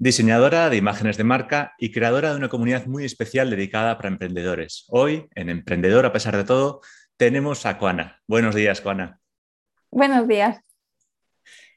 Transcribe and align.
Diseñadora 0.00 0.70
de 0.70 0.76
imágenes 0.76 1.16
de 1.16 1.24
marca 1.24 1.74
y 1.76 1.90
creadora 1.90 2.30
de 2.30 2.36
una 2.36 2.48
comunidad 2.48 2.86
muy 2.86 3.04
especial 3.04 3.50
dedicada 3.50 3.96
para 3.96 4.10
emprendedores. 4.10 4.86
Hoy, 4.90 5.26
en 5.34 5.50
Emprendedor 5.50 6.06
a 6.06 6.12
pesar 6.12 6.36
de 6.36 6.44
todo, 6.44 6.82
tenemos 7.16 7.66
a 7.66 7.74
Juana. 7.74 8.22
Buenos 8.28 8.54
días, 8.54 8.80
Juana. 8.80 9.18
Buenos 9.90 10.28
días. 10.28 10.60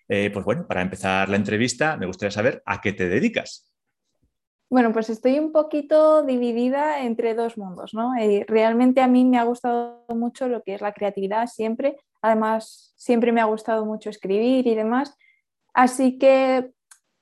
Eh, 0.08 0.30
pues 0.32 0.46
bueno, 0.46 0.68
para 0.68 0.84
empezar 0.84 1.30
la 1.30 1.36
entrevista, 1.36 1.98
me 1.98 2.06
gustaría 2.06 2.30
saber 2.30 2.62
a 2.64 2.80
qué 2.80 2.94
te 2.94 3.10
dedicas. 3.10 3.74
Bueno, 4.70 4.94
pues 4.94 5.10
estoy 5.10 5.40
un 5.40 5.52
poquito 5.52 6.22
dividida 6.22 7.04
entre 7.04 7.34
dos 7.34 7.58
mundos, 7.58 7.96
¿no? 7.96 8.16
Eh, 8.18 8.46
realmente 8.48 9.02
a 9.02 9.08
mí 9.08 9.26
me 9.26 9.40
ha 9.40 9.46
gustado 9.46 10.06
mucho 10.10 10.48
lo 10.48 10.62
que 10.62 10.76
es 10.76 10.82
la 10.82 10.94
creatividad 10.94 11.48
siempre. 11.48 11.98
Además, 12.22 12.94
siempre 12.98 13.32
me 13.32 13.42
ha 13.42 13.46
gustado 13.46 13.84
mucho 13.84 14.12
escribir 14.12 14.68
y 14.68 14.76
demás. 14.76 15.18
Así 15.74 16.20
que 16.20 16.72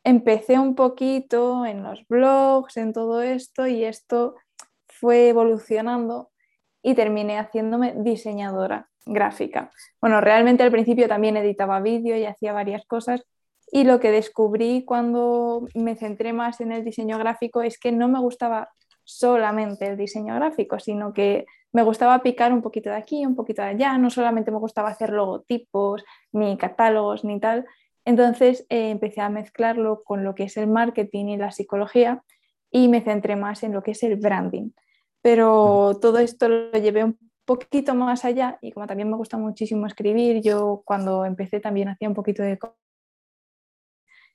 empecé 0.09 0.59
un 0.59 0.75
poquito 0.75 1.65
en 1.65 1.83
los 1.83 2.05
blogs, 2.07 2.77
en 2.77 2.93
todo 2.93 3.21
esto, 3.21 3.67
y 3.67 3.83
esto 3.83 4.35
fue 4.87 5.29
evolucionando 5.29 6.29
y 6.81 6.95
terminé 6.95 7.37
haciéndome 7.39 7.93
diseñadora 7.95 8.89
gráfica. 9.05 9.71
Bueno, 10.01 10.21
realmente 10.21 10.63
al 10.63 10.71
principio 10.71 11.07
también 11.07 11.37
editaba 11.37 11.79
vídeo 11.79 12.17
y 12.17 12.25
hacía 12.25 12.53
varias 12.53 12.85
cosas, 12.85 13.25
y 13.71 13.83
lo 13.83 13.99
que 13.99 14.11
descubrí 14.11 14.83
cuando 14.83 15.67
me 15.75 15.95
centré 15.95 16.33
más 16.33 16.59
en 16.59 16.71
el 16.71 16.83
diseño 16.83 17.17
gráfico 17.19 17.61
es 17.61 17.79
que 17.79 17.91
no 17.91 18.07
me 18.07 18.19
gustaba 18.19 18.69
solamente 19.03 19.87
el 19.87 19.97
diseño 19.97 20.35
gráfico, 20.35 20.79
sino 20.79 21.13
que 21.13 21.45
me 21.71 21.83
gustaba 21.83 22.21
picar 22.23 22.51
un 22.51 22.61
poquito 22.61 22.89
de 22.89 22.95
aquí, 22.95 23.25
un 23.25 23.35
poquito 23.35 23.61
de 23.61 23.69
allá, 23.69 23.97
no 23.97 24.09
solamente 24.09 24.51
me 24.51 24.57
gustaba 24.57 24.89
hacer 24.89 25.11
logotipos, 25.11 26.03
ni 26.31 26.57
catálogos, 26.57 27.23
ni 27.23 27.39
tal, 27.39 27.65
entonces 28.09 28.65
eh, 28.69 28.89
empecé 28.89 29.21
a 29.21 29.29
mezclarlo 29.29 30.03
con 30.03 30.23
lo 30.23 30.33
que 30.33 30.45
es 30.45 30.57
el 30.57 30.65
marketing 30.65 31.25
y 31.27 31.37
la 31.37 31.51
psicología 31.51 32.23
y 32.71 32.88
me 32.88 33.01
centré 33.01 33.35
más 33.35 33.61
en 33.61 33.71
lo 33.71 33.83
que 33.83 33.91
es 33.91 34.01
el 34.01 34.16
branding. 34.16 34.71
Pero 35.21 35.99
todo 36.01 36.17
esto 36.17 36.49
lo 36.49 36.71
llevé 36.71 37.03
un 37.03 37.19
poquito 37.45 37.93
más 37.93 38.25
allá 38.25 38.57
y 38.61 38.71
como 38.71 38.88
también 38.88 39.11
me 39.11 39.16
gusta 39.16 39.38
muchísimo 39.38 39.85
escribir, 39.85 40.41
yo 40.41 40.81
cuando 40.85 41.23
empecé 41.23 41.59
también 41.59 41.89
hacía 41.89 42.07
un 42.07 42.16
poquito 42.16 42.41
de... 42.41 42.57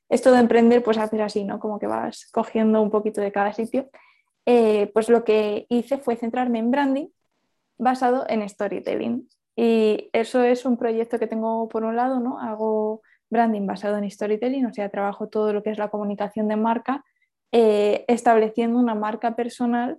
Esto 0.09 0.31
de 0.31 0.39
emprender, 0.39 0.85
pues 0.85 0.99
hacer 0.99 1.23
así, 1.23 1.43
¿no? 1.43 1.59
Como 1.59 1.81
que 1.81 1.89
vas 1.89 2.29
cogiendo 2.33 2.81
un 2.81 2.91
poquito 2.93 3.21
de 3.21 3.33
cada 3.33 3.53
sitio. 3.53 3.91
Eh, 4.47 4.89
pues 4.95 5.09
lo 5.09 5.25
que 5.25 5.67
hice 5.69 5.99
fue 5.99 6.15
centrarme 6.15 6.61
en 6.61 6.71
branding 6.71 7.09
basado 7.77 8.25
en 8.29 8.49
storytelling. 8.49 9.29
Y 9.57 10.11
eso 10.13 10.45
es 10.45 10.65
un 10.65 10.77
proyecto 10.77 11.19
que 11.19 11.27
tengo 11.27 11.69
por 11.69 11.83
un 11.83 11.97
lado, 11.97 12.21
¿no? 12.21 12.39
Hago 12.39 13.03
branding 13.35 13.67
basado 13.67 13.99
en 13.99 14.11
storytelling, 14.11 14.65
o 14.65 14.73
sea, 14.73 14.89
trabajo 14.89 15.29
todo 15.29 15.53
lo 15.53 15.63
que 15.63 15.71
es 15.71 15.77
la 15.77 15.91
comunicación 15.91 16.49
de 16.49 16.57
marca, 16.57 17.05
eh, 17.53 18.07
estableciendo 18.09 18.79
una 18.79 18.95
marca 18.95 19.37
personal, 19.37 19.99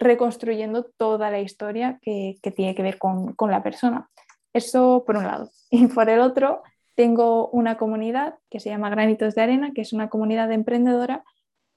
reconstruyendo 0.00 0.84
toda 0.96 1.30
la 1.30 1.40
historia 1.40 2.00
que, 2.02 2.36
tiene 2.56 2.74
que 2.74 2.82
ver 2.82 2.98
con, 2.98 3.36
la 3.48 3.62
persona. 3.62 4.10
Eso 4.52 5.04
por 5.06 5.16
un 5.16 5.24
lado. 5.24 5.50
Y 5.70 5.86
por 5.86 6.10
el 6.10 6.20
otro, 6.20 6.62
tengo 6.96 7.48
una 7.50 7.76
comunidad 7.76 8.34
que 8.50 8.58
se 8.58 8.70
llama 8.70 8.90
Granitos 8.90 9.34
de 9.34 9.42
Arena, 9.42 9.70
que 9.72 9.82
es 9.82 9.92
una 9.92 10.08
comunidad 10.08 10.50
emprendedora 10.50 11.22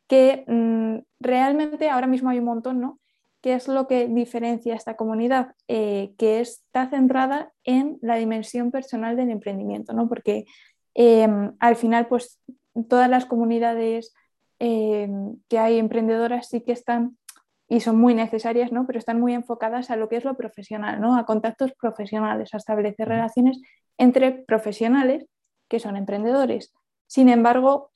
que 0.08 0.44
mm, 0.48 1.06
realmente 1.20 1.90
ahora 1.90 2.08
mismo 2.08 2.30
hay 2.30 2.40
un 2.40 2.46
montón, 2.46 2.80
¿no? 2.80 3.00
¿Qué 3.42 3.54
es 3.54 3.68
lo 3.68 3.88
que 3.88 4.08
diferencia 4.08 4.74
esta 4.74 4.96
comunidad? 4.96 5.54
Eh, 5.68 6.14
que 6.18 6.40
está 6.40 6.90
centrada 6.90 7.52
en 7.66 7.98
la 8.02 8.16
dimensión 8.16 8.72
personal 8.72 9.18
del 9.18 9.30
emprendimiento, 9.30 9.94
¿no? 9.94 10.08
Porque 10.08 10.46
Em, 10.96 11.54
al 11.60 11.76
final, 11.76 12.08
pues 12.08 12.40
todas 12.90 13.10
las 13.10 13.26
comunidades 13.26 14.14
em, 14.60 15.38
que 15.50 15.60
hay 15.60 15.78
emprendedoras 15.78 16.50
sí 16.50 16.62
que 16.62 16.72
están 16.72 17.18
y 17.68 17.80
son 17.80 17.98
muy 17.98 18.14
necesarias, 18.14 18.72
¿no? 18.72 18.86
pero 18.86 19.00
están 19.00 19.20
muy 19.20 19.34
enfocadas 19.34 19.90
a 19.90 19.96
lo 19.96 20.10
que 20.10 20.18
es 20.18 20.26
lo 20.26 20.36
profesional, 20.36 21.02
¿no? 21.02 21.18
a 21.18 21.26
contactos 21.26 21.74
profesionales, 21.74 22.54
a 22.54 22.58
establecer 22.58 23.08
relaciones 23.08 23.60
entre 23.98 24.32
profesionales 24.32 25.26
que 25.68 25.80
son 25.80 25.98
emprendedores. 25.98 26.74
Sin 27.08 27.30
embargo, 27.30 27.92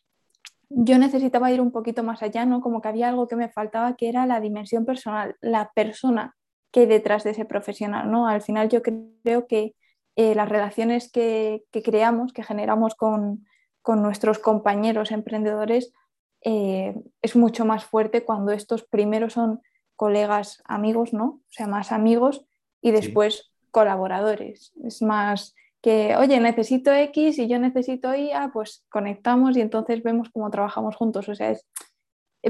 yo 0.70 0.98
necesitaba 0.98 1.52
ir 1.52 1.62
un 1.62 1.72
poquito 1.72 2.04
más 2.04 2.24
allá, 2.24 2.46
¿no? 2.46 2.62
como 2.62 2.82
que 2.82 2.88
había 2.88 3.10
algo 3.10 3.28
que 3.28 3.36
me 3.36 3.50
faltaba, 3.50 3.96
que 3.96 4.10
era 4.10 4.26
la 4.26 4.40
dimensión 4.40 4.86
personal, 4.86 5.36
la 5.42 5.72
persona 5.76 6.36
que 6.72 6.82
hay 6.82 6.86
detrás 6.88 7.24
de 7.24 7.32
ese 7.32 7.46
profesional. 7.46 8.10
¿no? 8.12 8.28
Al 8.28 8.42
final 8.42 8.70
yo 8.70 8.82
creo 8.82 9.48
que 9.48 9.76
eh, 10.18 10.34
las 10.34 10.50
relaciones 10.50 11.12
que, 11.12 11.64
creamos, 11.72 12.34
que 12.34 12.42
generamos 12.42 12.96
con, 12.96 13.46
nuestros 13.86 14.40
compañeros 14.40 15.12
emprendedores, 15.12 15.94
eh, 16.44 16.94
es 17.22 17.36
mucho 17.38 17.64
más 17.64 17.86
fuerte 17.86 18.26
cuando 18.26 18.52
estos 18.52 18.84
primeros 18.84 19.34
son 19.34 19.62
colegas 19.96 20.62
amigos, 20.66 21.14
¿no? 21.14 21.26
O 21.26 21.52
sea, 21.52 21.68
más 21.68 21.94
amigos 21.94 22.46
y 22.82 22.92
después 22.92 23.54
colaboradores. 23.72 24.74
Es 24.84 25.02
más 25.02 25.56
que, 25.82 26.18
oye, 26.18 26.40
necesito 26.40 26.92
X 26.92 27.38
y 27.38 27.48
yo 27.48 27.60
necesito 27.60 28.14
Y, 28.14 28.32
ah, 28.32 28.50
pues 28.52 28.86
conectamos 28.90 29.56
y 29.56 29.62
entonces 29.62 30.04
vemos 30.04 30.30
cómo 30.32 30.50
trabajamos 30.50 30.96
juntos. 30.96 31.30
O 31.30 31.36
sea, 31.36 31.52
es, 31.52 31.66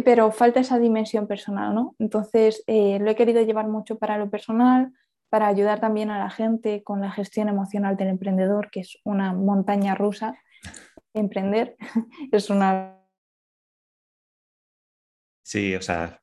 pero 0.05 0.31
falta 0.31 0.61
esa 0.61 0.79
dimensión 0.79 1.27
personal, 1.27 1.75
¿no? 1.75 1.95
Entonces, 1.99 2.63
eh, 2.65 2.97
lo 2.99 3.11
he 3.11 3.15
querido 3.15 3.41
llevar 3.41 3.67
mucho 3.67 3.97
para 3.97 4.17
lo 4.17 4.29
personal, 4.29 4.93
para 5.29 5.47
ayudar 5.47 5.79
también 5.79 6.09
a 6.09 6.19
la 6.19 6.29
gente 6.29 6.83
con 6.83 7.01
la 7.01 7.11
gestión 7.11 7.49
emocional 7.49 7.97
del 7.97 8.09
emprendedor, 8.09 8.69
que 8.71 8.81
es 8.81 8.97
una 9.03 9.33
montaña 9.33 9.95
rusa. 9.95 10.35
Emprender 11.13 11.75
es 12.31 12.49
una... 12.49 12.93
Sí, 15.43 15.75
o 15.75 15.81
sea, 15.81 16.21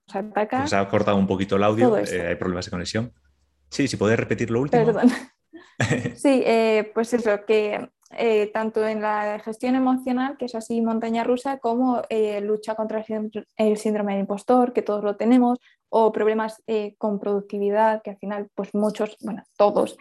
se 0.67 0.77
ha 0.77 0.89
cortado 0.89 1.17
un 1.17 1.27
poquito 1.27 1.57
el 1.57 1.65
audio, 1.65 1.97
eh, 1.97 2.27
hay 2.29 2.35
problemas 2.37 2.67
de 2.67 2.71
conexión. 2.71 3.13
Sí, 3.71 3.89
si 3.89 3.97
puedes 3.97 4.19
repetir 4.19 4.51
lo 4.51 4.61
último. 4.61 4.85
Perdón. 4.85 5.11
sí, 6.17 6.43
eh, 6.45 6.91
pues 6.95 7.15
eso, 7.15 7.45
que 7.47 7.89
eh, 8.19 8.51
tanto 8.53 8.87
en 8.87 9.01
la 9.01 9.39
gestión 9.39 9.75
emocional, 9.75 10.37
que 10.37 10.47
es 10.47 10.55
así 10.55 10.81
montaña 10.81 11.25
rusa, 11.25 11.59
como 11.59 12.03
eh, 12.09 12.41
lucha 12.41 12.75
contra 12.75 13.05
el 13.57 13.77
síndrome 13.77 14.13
del 14.13 14.23
impostor, 14.23 14.73
que 14.73 14.83
todos 14.83 15.05
lo 15.05 15.17
tenemos, 15.17 15.59
o 15.89 16.13
problemas 16.13 16.63
eh, 16.67 16.95
con 16.99 17.21
productividad, 17.21 18.03
que 18.03 18.11
al 18.11 18.19
final, 18.19 18.49
pues 18.55 18.75
muchos, 18.75 19.17
bueno, 19.21 19.45
todos, 19.57 19.97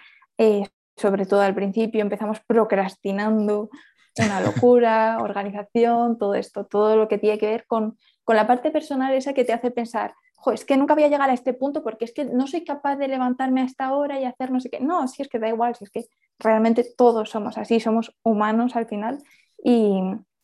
sobre 0.96 1.26
todo 1.26 1.42
al 1.42 1.56
principio, 1.56 2.02
empezamos 2.02 2.40
procrastinando, 2.48 3.70
una 4.18 4.42
locura, 4.42 5.18
organización, 5.22 6.18
todo 6.18 6.36
esto, 6.36 6.66
todo 6.66 6.96
lo 6.96 7.08
que 7.08 7.18
tiene 7.18 7.38
que 7.38 7.48
ver 7.48 7.66
con, 7.66 7.98
con 8.24 8.36
la 8.36 8.48
parte 8.48 8.72
personal 8.72 9.14
esa 9.14 9.34
que 9.34 9.46
te 9.46 9.54
hace 9.54 9.72
pensar, 9.72 10.14
es 10.52 10.66
que 10.66 10.76
nunca 10.76 10.94
voy 10.94 11.04
a 11.04 11.08
llegar 11.08 11.30
a 11.30 11.34
este 11.34 11.54
punto 11.54 11.84
porque 11.84 12.06
es 12.06 12.14
que 12.14 12.26
no 12.26 12.48
soy 12.48 12.66
capaz 12.66 12.98
de 12.98 13.08
levantarme 13.08 13.62
a 13.62 13.66
esta 13.66 13.94
hora 13.94 14.20
y 14.20 14.26
hacer 14.26 14.52
no 14.52 14.60
sé 14.60 14.70
qué. 14.70 14.80
No, 14.80 15.08
si 15.08 15.22
es 15.22 15.30
que 15.30 15.40
da 15.40 15.48
igual, 15.48 15.76
si 15.76 15.86
es 15.86 15.92
que 15.92 16.06
realmente 16.44 16.86
todos 16.98 17.30
somos 17.30 17.58
así, 17.58 17.80
somos 17.80 18.16
humanos 18.24 18.76
al 18.76 18.88
final. 18.88 19.24
Y, 19.64 20.02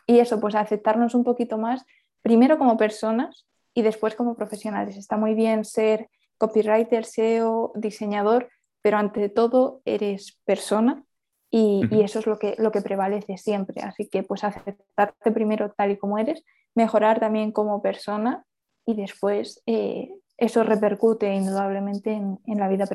y 0.07 0.19
eso, 0.19 0.39
pues 0.39 0.55
aceptarnos 0.55 1.13
un 1.15 1.23
poquito 1.23 1.57
más, 1.57 1.85
primero 2.21 2.57
como 2.57 2.77
personas 2.77 3.45
y 3.73 3.81
después 3.81 4.15
como 4.15 4.35
profesionales. 4.35 4.97
Está 4.97 5.17
muy 5.17 5.33
bien 5.33 5.65
ser 5.65 6.09
copywriter, 6.37 7.05
SEO, 7.05 7.73
diseñador, 7.75 8.49
pero 8.81 8.97
ante 8.97 9.29
todo 9.29 9.81
eres 9.85 10.39
persona 10.45 11.03
y, 11.51 11.81
y, 11.91 12.01
eso 12.01 12.19
es 12.19 12.27
lo 12.27 12.39
que, 12.39 12.55
lo 12.57 12.71
que 12.71 12.81
prevalece 12.81 13.37
siempre. 13.37 13.81
Así 13.81 14.07
que 14.07 14.23
pues 14.23 14.43
aceptarte 14.43 15.31
primero 15.31 15.71
tal 15.71 15.91
y 15.91 15.97
como 15.97 16.17
eres, 16.17 16.43
mejorar 16.75 17.19
también 17.19 17.51
como 17.51 17.81
persona 17.81 18.45
y 18.85 18.95
después 18.95 19.61
eh, 19.65 20.09
eso 20.37 20.63
repercute 20.63 21.33
indudablemente 21.33 22.13
en, 22.13 22.39
la 22.45 22.67
vida 22.67 22.85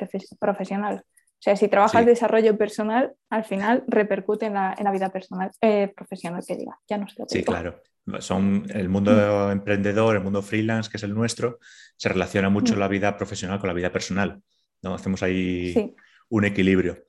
profesional. 0.41 1.05
Sea, 1.45 1.57
si 1.57 1.69
trabajas 1.69 2.07
desarrollo 2.07 2.57
personal, 2.57 3.13
al 3.29 3.45
final 3.45 3.85
repercute 3.87 4.47
en 4.47 4.55
la, 4.55 4.91
vida 4.91 5.11
personal, 5.11 5.51
eh, 5.61 5.93
profesional, 5.95 6.43
que 6.47 6.57
diga. 6.57 6.79
Ya 6.89 6.97
no 6.97 7.07
sé 7.07 7.23
Sí, 7.29 7.45
claro. 7.45 7.83
Son 8.21 8.65
el 8.71 8.89
mundo 8.89 9.13
mm. 9.13 9.51
emprendedor, 9.53 10.17
el 10.17 10.23
mundo 10.23 10.41
freelance, 10.41 10.91
que 10.91 10.97
es 10.97 11.03
el 11.03 11.13
nuestro, 11.13 11.59
se 11.99 12.09
relaciona 12.09 12.49
mucho 12.49 12.75
mm. 12.75 12.79
la 12.79 12.89
vida 12.89 13.15
profesional 13.19 13.59
con 13.59 13.69
la 13.69 13.75
vida 13.75 13.93
personal. 13.93 14.41
¿no? 14.81 14.95
Hacemos 14.95 15.23
ahí 15.23 15.95
un 16.31 16.47
equilibrio. 16.47 17.05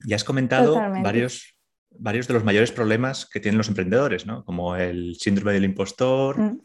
Y 0.00 0.14
has 0.14 0.24
comentado 0.24 0.74
varios, 1.00 1.56
varios 1.90 2.26
de 2.26 2.34
los 2.34 2.42
mayores 2.42 2.72
problemas 2.72 3.26
que 3.26 3.38
tienen 3.38 3.58
los 3.58 3.68
emprendedores, 3.68 4.26
¿no? 4.26 4.44
como 4.44 4.74
el 4.74 5.14
síndrome 5.14 5.52
del 5.52 5.66
impostor, 5.66 6.36
mm 6.36 6.60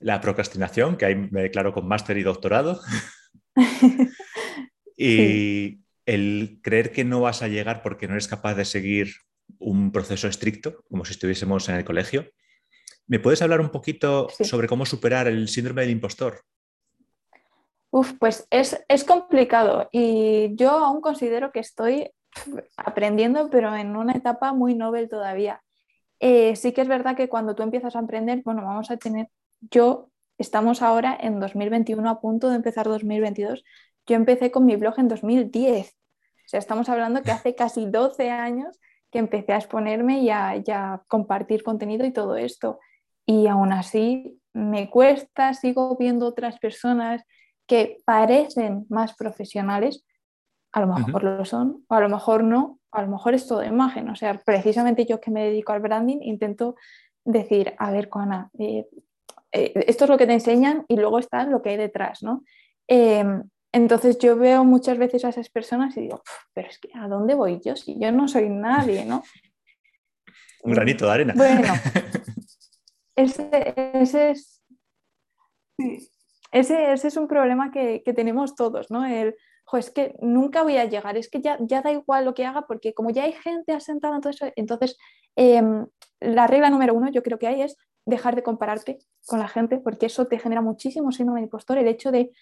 la 0.00 0.20
procrastinación, 0.20 0.96
que 0.96 1.06
ahí 1.06 1.16
me 1.16 1.42
declaro 1.42 1.72
con 1.72 1.88
máster 1.88 2.18
y 2.18 2.22
doctorado. 2.22 2.80
y 4.96 5.80
el 6.08 6.60
creer 6.62 6.90
que 6.90 7.04
no 7.04 7.20
vas 7.20 7.42
a 7.42 7.48
llegar 7.48 7.82
porque 7.82 8.08
no 8.08 8.14
eres 8.14 8.28
capaz 8.28 8.54
de 8.54 8.64
seguir 8.64 9.08
un 9.58 9.92
proceso 9.92 10.26
estricto, 10.26 10.82
como 10.88 11.04
si 11.04 11.12
estuviésemos 11.12 11.68
en 11.68 11.74
el 11.74 11.84
colegio. 11.84 12.24
¿Me 13.06 13.20
puedes 13.20 13.42
hablar 13.42 13.60
un 13.60 13.68
poquito 13.68 14.28
sobre 14.40 14.68
cómo 14.68 14.86
superar 14.86 15.26
el 15.26 15.48
síndrome 15.48 15.82
del 15.82 15.90
impostor? 15.90 16.40
Uf, 17.90 18.14
pues 18.18 18.46
es, 18.50 18.82
es, 18.88 19.04
complicado 19.04 19.90
y 19.92 20.56
yo 20.56 20.70
aún 20.70 21.02
considero 21.02 21.52
que 21.52 21.60
estoy 21.60 22.10
aprendiendo, 22.78 23.50
pero 23.50 23.74
en 23.76 23.94
una 23.94 24.12
etapa 24.12 24.54
muy 24.54 24.74
novel 24.74 25.10
todavía. 25.10 25.62
eh, 26.20 26.56
sí 26.56 26.72
que 26.72 26.80
es 26.80 26.88
verdad 26.88 27.16
que 27.16 27.28
cuando 27.28 27.54
tú 27.54 27.62
empiezas 27.62 27.96
a 27.96 27.98
emprender, 27.98 28.40
bueno, 28.44 28.62
vamos 28.62 28.90
a 28.90 28.96
tener, 28.96 29.28
yo, 29.60 30.10
estamos 30.38 30.80
ahora 30.80 31.16
en 31.20 31.38
2021 31.38 32.08
a 32.08 32.20
punto 32.20 32.48
de 32.48 32.56
empezar 32.56 32.86
2022, 32.88 33.62
yo 34.06 34.16
empecé 34.16 34.50
con 34.50 34.64
mi 34.64 34.76
blog 34.76 34.98
en 34.98 35.08
2010, 35.08 35.97
o 36.48 36.50
sea, 36.50 36.60
estamos 36.60 36.88
hablando 36.88 37.20
que 37.20 37.30
hace 37.30 37.54
casi 37.54 37.84
12 37.84 38.30
años 38.30 38.80
que 39.10 39.18
empecé 39.18 39.52
a 39.52 39.58
exponerme 39.58 40.20
y 40.20 40.30
a, 40.30 41.02
compartir 41.06 41.62
contenido 41.62 42.06
y 42.06 42.10
todo 42.10 42.36
esto. 42.36 42.80
Y 43.26 43.48
aún 43.48 43.70
así 43.70 44.40
me 44.54 44.88
cuesta, 44.88 45.52
sigo 45.52 45.94
viendo 45.98 46.24
otras 46.24 46.58
personas 46.58 47.22
que 47.66 47.98
parecen 48.06 48.86
más 48.88 49.14
profesionales, 49.14 50.06
a 50.72 50.80
lo 50.80 50.86
mejor 50.86 51.22
lo 51.22 51.44
son, 51.44 51.84
o 51.86 51.94
a 51.94 52.00
lo 52.00 52.08
mejor 52.08 52.42
no, 52.42 52.78
a 52.92 53.02
lo 53.02 53.08
mejor 53.08 53.34
es 53.34 53.46
todo 53.46 53.62
imagen. 53.62 54.08
O 54.08 54.16
sea, 54.16 54.40
precisamente 54.42 55.04
yo 55.04 55.20
que 55.20 55.30
me 55.30 55.44
dedico 55.44 55.72
al 55.72 55.80
branding 55.80 56.20
intento 56.22 56.76
decir, 57.26 57.74
a 57.76 57.90
ver, 57.90 58.08
Juana, 58.08 58.50
eh, 58.58 58.86
eh, 59.52 59.84
esto 59.86 60.04
es 60.04 60.10
lo 60.10 60.16
que 60.16 60.26
te 60.26 60.32
enseñan 60.32 60.86
y 60.88 60.96
luego 60.96 61.18
está 61.18 61.44
lo 61.44 61.60
que 61.60 61.68
hay 61.68 61.76
detrás, 61.76 62.22
¿no? 62.22 62.42
Em, 62.86 63.42
entonces 63.72 64.18
yo 64.18 64.36
veo 64.36 64.64
muchas 64.64 64.98
veces 64.98 65.24
a 65.24 65.28
esas 65.28 65.48
personas 65.50 65.96
y 65.96 66.02
digo, 66.02 66.22
pero 66.54 66.68
es 66.68 66.78
que 66.78 66.90
¿a 66.94 67.08
dónde 67.08 67.34
voy 67.34 67.60
yo 67.64 67.76
si 67.76 67.98
yo 67.98 68.10
no 68.12 68.28
soy 68.28 68.48
nadie, 68.48 69.04
¿no? 69.04 69.22
Un 70.62 70.72
granito 70.72 71.06
de 71.06 71.12
arena. 71.12 71.34
Bueno, 71.36 71.72
ese, 73.16 73.74
es, 73.76 74.62
ese, 76.50 76.92
es 76.92 77.16
un 77.16 77.28
problema 77.28 77.70
que, 77.70 78.02
tenemos 78.14 78.54
todos, 78.54 78.90
¿no? 78.90 79.04
El, 79.06 79.36
es 79.76 79.90
que 79.90 80.14
nunca 80.20 80.62
voy 80.62 80.76
a 80.78 80.86
llegar, 80.86 81.16
es 81.16 81.28
que 81.28 81.40
ya, 81.40 81.58
ya 81.60 81.82
da 81.82 81.92
igual 81.92 82.24
lo 82.24 82.34
que 82.34 82.46
haga 82.46 82.66
porque 82.66 82.94
como 82.94 83.10
ya 83.10 83.24
hay 83.24 83.32
gente 83.32 83.72
asentada 83.72 84.16
en 84.16 84.22
todo 84.22 84.30
eso, 84.30 84.46
entonces 84.56 84.96
em, 85.36 85.86
la 86.20 86.46
regla 86.46 86.70
número 86.70 86.94
uno 86.94 87.10
yo 87.10 87.22
creo 87.22 87.38
que 87.38 87.48
hay 87.48 87.62
es 87.62 87.76
dejar 88.08 88.34
de 88.34 88.42
compararte 88.42 88.98
con 89.26 89.38
la 89.38 89.48
gente, 89.48 89.78
porque 89.78 90.06
eso 90.06 90.26
te 90.26 90.38
genera 90.38 90.62
muchísimo 90.62 91.12
síndrome 91.12 91.40
de 91.40 91.44
impostor. 91.44 91.76
El 91.76 91.88
hecho 91.88 92.10
de, 92.10 92.32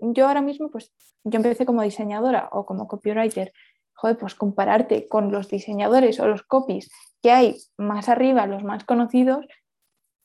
yo 0.00 0.26
ahora 0.26 0.42
mismo, 0.42 0.70
pues 0.70 0.92
yo 1.22 1.36
empecé 1.36 1.64
como 1.64 1.82
diseñadora 1.82 2.48
o 2.50 2.66
como 2.66 2.88
copywriter, 2.88 3.52
joder, 3.92 4.18
pues 4.18 4.34
compararte 4.34 5.06
con 5.06 5.30
los 5.30 5.48
diseñadores 5.48 6.18
o 6.18 6.26
los 6.26 6.42
copies 6.42 6.90
que 7.22 7.30
hay 7.30 7.56
más 7.78 8.08
arriba, 8.08 8.46
los 8.46 8.64
más 8.64 8.82
conocidos, 8.82 9.46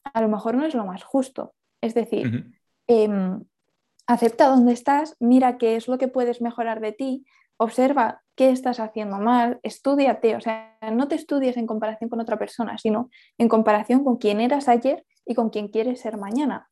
a 0.03 0.21
lo 0.21 0.27
mejor 0.27 0.55
no 0.55 0.65
es 0.65 0.73
lo 0.73 0.85
más 0.85 1.03
justo. 1.03 1.53
Es 1.81 1.93
decir, 1.93 2.51
em, 2.87 3.43
acepta 4.09 4.47
dónde 4.47 4.73
estás, 4.73 5.15
mira 5.19 5.59
qué 5.59 5.75
es 5.75 5.87
lo 5.87 5.99
que 5.99 6.07
puedes 6.07 6.41
mejorar 6.41 6.79
de 6.81 6.93
ti, 6.93 7.25
observa 7.57 8.23
qué 8.35 8.49
estás 8.49 8.79
haciendo 8.79 9.19
mal, 9.19 9.59
estudiate, 9.61 10.35
o 10.35 10.41
sea, 10.41 10.79
no 10.91 11.07
te 11.07 11.13
estudies 11.13 11.57
en 11.57 11.67
comparación 11.67 12.09
con 12.09 12.19
otra 12.19 12.39
persona, 12.39 12.79
sino 12.79 13.11
en 13.37 13.47
comparación 13.47 14.03
con 14.03 14.17
quién 14.17 14.41
eras 14.41 14.67
ayer 14.67 15.05
y 15.27 15.35
con 15.35 15.51
quién 15.51 15.67
quieres 15.67 16.01
ser 16.01 16.17
mañana. 16.17 16.67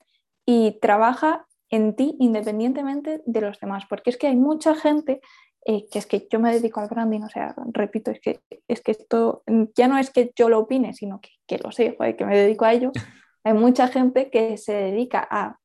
Y 0.47 0.79
trabaja 0.81 1.45
en 1.69 1.95
ti 1.95 2.15
independientemente 2.19 3.21
de 3.23 3.41
los 3.41 3.59
demás, 3.59 3.83
porque 3.87 4.09
es 4.09 4.17
que 4.17 4.27
hay 4.27 4.35
mucha 4.35 4.73
gente 4.73 5.21
eh, 5.63 5.85
que 5.91 5.99
es 5.99 6.07
que 6.07 6.27
yo 6.31 6.39
me 6.39 6.51
dedico 6.51 6.79
al 6.79 6.87
branding, 6.87 7.21
o 7.21 7.29
sea, 7.29 7.53
repito, 7.71 8.09
es 8.09 8.19
que, 8.19 8.39
es 8.67 8.81
que 8.81 8.93
esto 8.93 9.43
ya 9.75 9.87
no 9.87 9.99
es 9.99 10.09
que 10.09 10.31
yo 10.35 10.49
lo 10.49 10.57
opine, 10.57 10.93
sino 10.93 11.21
que, 11.21 11.29
que 11.45 11.59
lo 11.59 11.71
sé, 11.71 11.95
que 12.17 12.25
me 12.25 12.35
dedico 12.35 12.65
a 12.65 12.73
ello. 12.73 12.91
Hay 13.43 13.53
mucha 13.53 13.89
gente 13.89 14.31
que 14.31 14.57
se 14.57 14.73
dedica 14.73 15.27
a 15.29 15.59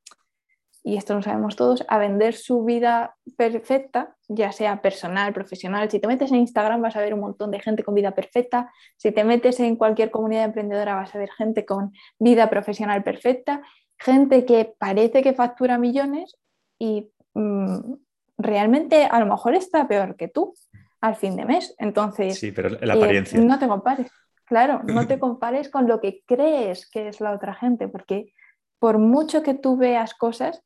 y 0.85 0.97
esto 0.97 1.15
lo 1.15 1.23
sabemos 1.23 1.55
todos, 1.55 1.85
a 1.89 1.99
vender 1.99 2.35
su 2.35 2.65
vida 2.65 3.15
perfecta, 3.37 4.17
ya 4.29 4.51
sea 4.51 4.83
personal, 4.83 5.33
profesional. 5.33 5.89
Si 5.89 6.01
te 6.01 6.09
metes 6.09 6.33
en 6.33 6.39
Instagram 6.39 6.83
vas 6.83 6.97
a 6.97 7.01
ver 7.01 7.15
un 7.15 7.21
montón 7.21 7.53
de 7.53 7.61
gente 7.61 7.85
con 7.85 7.95
vida 7.95 8.13
perfecta. 8.13 8.73
Si 8.97 9.13
te 9.13 9.23
metes 9.23 9.61
en 9.61 9.77
cualquier 9.77 10.11
comunidad 10.11 10.47
emprendedora 10.47 10.97
vas 10.97 11.15
a 11.15 11.19
ver 11.19 11.31
gente 11.31 11.65
con 11.65 11.93
vida 12.19 12.51
profesional 12.51 13.05
perfecta, 13.05 13.63
gente 13.97 14.45
que 14.45 14.75
parece 14.77 15.23
que 15.23 15.35
factura 15.35 15.79
millones 15.79 16.37
y 16.81 17.13
mm, 17.35 17.95
realmente 18.39 19.05
a 19.05 19.21
lo 19.21 19.27
mejor 19.27 19.55
está 19.55 19.87
peor 19.87 20.17
que 20.17 20.27
tú 20.27 20.53
al 21.01 21.15
fin 21.15 21.37
de 21.37 21.45
mes. 21.45 21.77
Entonces, 21.79 22.41
sí, 22.41 22.51
pero 22.51 22.71
la 22.71 22.95
apariencia. 22.95 23.39
no 23.41 23.57
te 23.59 23.69
compares. 23.69 24.11
Claro, 24.47 24.83
no 24.85 25.07
te 25.07 25.19
compares 25.21 25.69
con 25.69 25.87
lo 25.87 26.01
que 26.01 26.23
crees 26.27 26.91
que 26.91 27.07
es 27.07 27.21
la 27.21 27.33
otra 27.33 27.55
gente, 27.55 27.87
porque 27.87 28.33
por 28.81 28.99
mucho 28.99 29.45
que 29.45 29.55
tú 29.55 29.77
veas 29.77 30.13
cosas, 30.15 30.65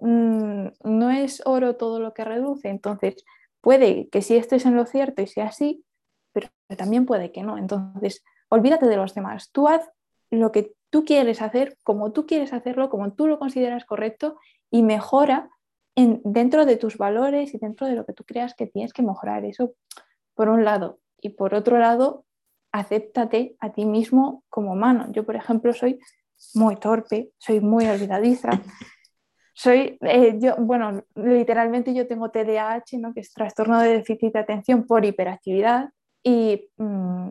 Mm, 0.00 0.68
no 0.84 1.10
es 1.10 1.42
oro 1.44 1.76
todo 1.76 2.00
lo 2.00 2.14
que 2.14 2.24
reduce. 2.24 2.68
Entonces, 2.68 3.24
puede 3.60 4.08
que 4.08 4.22
sí 4.22 4.36
estés 4.36 4.66
en 4.66 4.76
lo 4.76 4.86
cierto 4.86 5.22
y 5.22 5.26
sea 5.26 5.46
así, 5.46 5.84
pero 6.32 6.48
también 6.76 7.06
puede 7.06 7.32
que 7.32 7.42
no. 7.42 7.58
Entonces, 7.58 8.22
olvídate 8.48 8.86
de 8.86 8.96
los 8.96 9.14
demás. 9.14 9.50
Tú 9.50 9.68
haz 9.68 9.88
lo 10.30 10.52
que 10.52 10.74
tú 10.90 11.04
quieres 11.04 11.42
hacer, 11.42 11.76
como 11.82 12.12
tú 12.12 12.26
quieres 12.26 12.52
hacerlo, 12.52 12.90
como 12.90 13.12
tú 13.12 13.26
lo 13.26 13.38
consideras 13.38 13.84
correcto 13.84 14.38
y 14.70 14.82
mejora 14.82 15.50
en, 15.94 16.20
dentro 16.24 16.66
de 16.66 16.76
tus 16.76 16.98
valores 16.98 17.54
y 17.54 17.58
dentro 17.58 17.86
de 17.86 17.94
lo 17.94 18.06
que 18.06 18.12
tú 18.12 18.24
creas 18.24 18.54
que 18.54 18.66
tienes 18.66 18.92
que 18.92 19.02
mejorar. 19.02 19.44
Eso 19.44 19.74
por 20.34 20.48
un 20.48 20.64
lado. 20.64 21.00
Y 21.20 21.30
por 21.30 21.54
otro 21.54 21.78
lado, 21.78 22.24
acéptate 22.72 23.56
a 23.58 23.72
ti 23.72 23.84
mismo 23.84 24.44
como 24.48 24.72
humano. 24.72 25.06
Yo, 25.10 25.24
por 25.24 25.34
ejemplo, 25.34 25.72
soy 25.72 25.98
muy 26.54 26.76
torpe, 26.76 27.32
soy 27.38 27.60
muy 27.60 27.86
olvidadiza, 27.86 28.50
soy, 29.58 29.98
eh, 30.02 30.36
yo, 30.38 30.54
bueno, 30.56 31.02
literalmente 31.16 31.92
yo 31.92 32.06
tengo 32.06 32.30
TDAH, 32.30 32.96
¿no? 33.00 33.12
que 33.12 33.18
es 33.18 33.32
trastorno 33.32 33.80
de 33.80 33.94
déficit 33.94 34.32
de 34.34 34.38
atención 34.38 34.86
por 34.86 35.04
hiperactividad, 35.04 35.88
y 36.22 36.70
mm, 36.76 37.30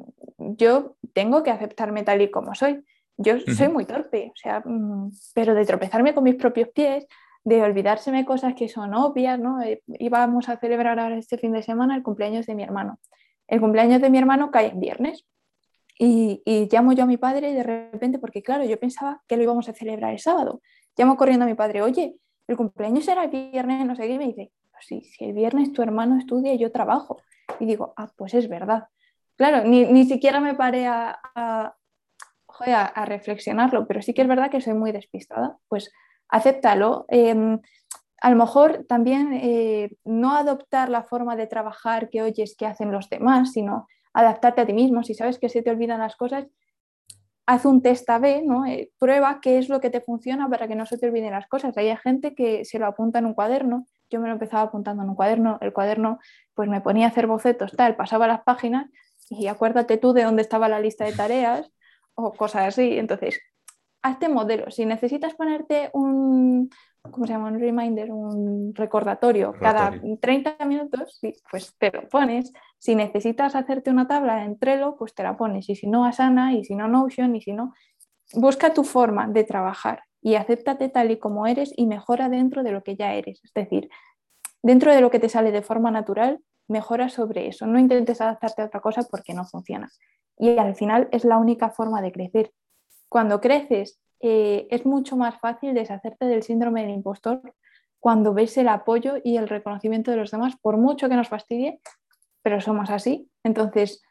yo 0.58 0.98
tengo 1.14 1.42
que 1.42 1.52
aceptarme 1.52 2.04
tal 2.04 2.22
y 2.22 2.30
como 2.30 2.54
soy. 2.54 2.84
Yo 3.16 3.40
soy 3.40 3.70
muy 3.70 3.86
torpe, 3.86 4.34
o 4.34 4.36
sea, 4.36 4.60
mm, 4.60 5.10
pero 5.34 5.56
de 5.56 5.66
tropezarme 5.66 6.14
con 6.14 6.26
mis 6.26 6.36
propios 6.36 6.68
pies, 6.76 7.08
de 7.46 7.64
olvidárseme 7.64 8.26
cosas 8.26 8.56
que 8.56 8.68
son 8.68 8.94
obvias, 8.94 9.40
¿no? 9.40 9.62
Eh, 9.62 9.82
íbamos 9.98 10.50
a 10.50 10.58
celebrar 10.58 11.00
ahora 11.00 11.18
este 11.18 11.38
fin 11.38 11.54
de 11.54 11.64
semana 11.64 11.96
el 11.96 12.04
cumpleaños 12.04 12.46
de 12.46 12.56
mi 12.56 12.64
hermano. 12.64 13.00
El 13.48 13.62
cumpleaños 13.62 14.02
de 14.02 14.10
mi 14.10 14.18
hermano 14.18 14.52
cae 14.52 14.72
en 14.72 14.82
viernes. 14.82 15.26
Y, 15.98 16.44
y, 16.46 16.68
llamo 16.70 16.92
yo 16.92 17.04
a 17.04 17.08
mi 17.08 17.16
padre 17.16 17.52
y 17.52 17.54
de 17.56 17.64
repente, 17.64 18.20
porque 18.20 18.44
claro, 18.44 18.66
yo 18.66 18.78
pensaba 18.78 19.24
que 19.28 19.38
lo 19.38 19.44
íbamos 19.44 19.70
a 19.70 19.74
celebrar 19.74 20.12
el 20.12 20.20
sábado. 20.20 20.62
Llamo 20.98 21.16
corriendo 21.16 21.46
a 21.46 21.48
mi 21.48 21.54
padre, 21.54 21.82
oye, 21.82 22.18
el 22.48 22.58
cumpleaños 22.58 23.06
será 23.06 23.26
el 23.26 23.30
viernes, 23.30 23.86
no 23.86 23.96
sé 23.96 24.04
qué, 24.04 24.14
y 24.14 24.18
me 24.18 24.28
dice, 24.28 24.52
pues 24.72 24.86
sí, 24.86 25.02
si 25.02 25.26
el 25.26 25.34
viernes 25.34 25.72
tu 25.74 25.82
hermano 25.82 26.18
estudia 26.18 26.54
y 26.54 26.58
yo 26.58 26.72
trabajo. 26.72 27.22
Y 27.60 27.66
digo, 27.66 27.94
ah, 27.98 28.12
pues 28.18 28.34
es 28.34 28.50
verdad. 28.50 28.86
Claro, 29.36 29.68
ni, 29.68 30.06
siquiera 30.06 30.40
me 30.40 30.56
paré 30.56 30.88
a, 30.88 31.20
a, 31.36 31.76
a, 32.66 33.06
reflexionarlo, 33.06 33.86
pero 33.88 34.02
sí 34.02 34.14
que 34.14 34.24
es 34.24 34.28
verdad 34.28 34.50
que 34.50 34.62
soy 34.62 34.74
muy 34.74 34.92
despistada. 34.92 35.58
Pues 35.68 35.92
acéptalo. 36.30 37.06
Em, 37.10 37.60
a 38.22 38.30
lo 38.32 38.36
mejor 38.36 38.86
también 38.88 39.34
eh, 39.34 39.92
no 40.04 40.36
adoptar 40.36 40.90
la 40.90 41.04
forma 41.04 41.36
de 41.36 41.46
trabajar 41.46 42.10
que 42.10 42.24
oyes 42.24 42.56
que 42.58 42.66
hacen 42.66 42.92
los 42.92 43.10
demás, 43.10 43.52
sino 43.52 43.88
adaptarte 44.14 44.62
a 44.62 44.66
ti 44.66 44.74
mismo. 44.74 45.04
Si 45.04 45.14
sabes 45.14 45.38
que 45.38 45.50
se 45.50 45.62
te 45.62 45.70
olvidan 45.70 46.00
las 46.00 46.16
cosas, 46.16 46.48
haz 47.48 47.66
un 47.66 47.82
test 47.82 48.08
A-B, 48.10 48.44
¿no? 48.46 48.66
Eh, 48.66 48.92
prueba 49.00 49.40
qué 49.42 49.58
es 49.58 49.70
lo 49.70 49.80
que 49.80 49.90
te 49.90 50.02
funciona 50.02 50.50
para 50.50 50.68
que 50.68 50.76
no 50.76 50.86
se 50.86 50.98
te 50.98 51.08
olviden 51.08 51.32
las 51.32 51.48
cosas. 51.48 51.76
Hay 51.78 51.96
gente 51.96 52.36
que 52.36 52.66
se 52.66 52.78
lo 52.78 52.86
apunta 52.86 53.20
en 53.20 53.26
un 53.26 53.34
cuaderno, 53.34 53.88
yo 54.10 54.20
me 54.20 54.28
lo 54.28 54.34
empezaba 54.34 54.64
apuntando 54.64 55.04
en 55.04 55.10
un 55.10 55.16
cuaderno, 55.16 55.58
el 55.62 55.72
cuaderno 55.74 56.20
pues 56.54 56.70
me 56.70 56.82
ponía 56.82 57.08
a 57.08 57.10
hacer 57.10 57.26
bocetos, 57.26 57.72
tal, 57.72 57.96
pasaba 57.96 58.28
las 58.28 58.42
páginas 58.44 58.88
y 59.30 59.48
acuérdate 59.48 59.98
tú 59.98 60.12
de 60.12 60.24
dónde 60.24 60.42
estaba 60.42 60.68
la 60.68 60.82
lista 60.82 61.06
de 61.06 61.14
tareas 61.14 61.72
o 62.16 62.34
cosas 62.34 62.68
así. 62.68 62.98
Entonces, 62.98 63.40
hazte 64.02 64.28
modelos. 64.28 64.76
Si 64.76 64.86
necesitas 64.86 65.34
ponerte 65.34 65.90
un, 65.94 66.70
¿cómo 67.02 67.26
se 67.28 67.34
llama? 67.34 67.48
Un 67.48 67.60
reminder, 67.60 68.12
un 68.12 68.76
recordatorio, 68.76 69.54
cada 69.58 69.94
30 70.20 70.58
minutos, 70.66 71.22
pues 71.50 71.74
te 71.78 71.92
lo 71.92 72.10
pones. 72.10 72.52
Si 72.80 72.96
necesitas 72.96 73.56
hacerte 73.56 73.90
una 73.90 74.08
tabla 74.08 74.46
en 74.46 74.58
Trello, 74.60 74.96
pues 74.98 75.14
te 75.14 75.24
la 75.24 75.36
pones. 75.38 75.70
Y 75.70 75.76
si 75.76 75.88
no, 75.88 76.06
Asana, 76.06 76.54
y 76.54 76.64
si 76.64 76.76
no, 76.76 76.88
Notion, 76.88 77.36
y 77.36 77.42
si 77.42 77.54
no, 77.54 77.74
busca 78.34 78.74
tu 78.74 78.84
forma 78.84 79.28
de 79.28 79.44
trabajar 79.44 80.04
y 80.22 80.36
acéptate 80.36 80.90
tal 80.90 81.12
y 81.12 81.18
como 81.18 81.48
eres 81.48 81.74
y 81.76 81.88
mejora 81.88 82.30
dentro 82.30 82.64
de 82.64 82.72
lo 82.72 82.84
que 82.84 82.96
ya 82.96 83.14
eres. 83.14 83.42
Es 83.44 83.54
decir, 83.54 83.90
dentro 84.62 84.94
de 84.94 85.02
lo 85.02 85.10
que 85.10 85.20
te 85.20 85.30
sale 85.30 85.52
de 85.52 85.62
forma 85.62 85.92
natural, 85.92 86.42
mejora 86.68 87.10
sobre 87.10 87.48
eso. 87.48 87.66
No 87.66 87.80
intentes 87.80 88.22
adaptarte 88.22 88.62
a 88.62 88.66
otra 88.66 88.82
cosa 88.82 89.04
porque 89.10 89.34
no 89.34 89.46
funciona. 89.46 89.90
Y 90.38 90.58
al 90.58 90.76
final 90.76 91.08
es 91.12 91.26
la 91.26 91.38
única 91.38 91.70
forma 91.70 92.02
de 92.02 92.12
crecer. 92.12 92.52
Cuando 93.10 93.40
creces 93.42 94.00
eh, 94.20 94.68
es 94.70 94.86
mucho 94.86 95.16
más 95.16 95.40
fácil 95.40 95.74
deshacerte 95.74 96.26
del 96.26 96.44
síndrome 96.44 96.82
del 96.82 96.92
impostor 96.92 97.42
cuando 98.00 98.34
ves 98.34 98.58
el 98.58 98.68
apoyo 98.68 99.16
y 99.24 99.38
el 99.38 99.50
reconocimiento 99.50 100.12
de 100.12 100.18
los 100.18 100.32
demás, 100.32 100.56
por 100.62 100.78
mucho 100.78 101.10
que 101.10 101.16
nos 101.16 101.30
fastidie, 101.30 101.82
pero 102.48 102.62
somos 102.62 102.90
así. 102.90 103.30
Entonces, 103.44 104.02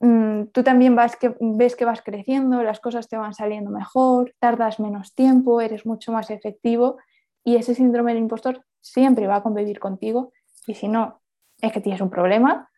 mm, 0.00 0.46
tú 0.46 0.64
también 0.64 0.96
vas 0.96 1.14
que, 1.14 1.36
ves 1.38 1.76
que 1.76 1.84
vas 1.84 2.02
creciendo, 2.02 2.64
las 2.64 2.80
cosas 2.80 3.06
te 3.08 3.16
van 3.16 3.32
saliendo 3.32 3.70
mejor, 3.70 4.34
tardas 4.40 4.80
menos 4.80 5.14
tiempo, 5.14 5.60
eres 5.60 5.86
mucho 5.86 6.10
más 6.10 6.30
efectivo 6.30 6.96
y 7.44 7.54
ese 7.54 7.76
síndrome 7.76 8.12
del 8.12 8.22
impostor 8.22 8.64
siempre 8.80 9.28
va 9.28 9.36
a 9.36 9.42
convivir 9.44 9.78
contigo 9.78 10.32
y 10.66 10.74
si 10.74 10.88
no 10.88 11.20
es 11.60 11.70
que 11.70 11.80
tienes 11.80 12.00
un 12.00 12.10
problema 12.10 12.68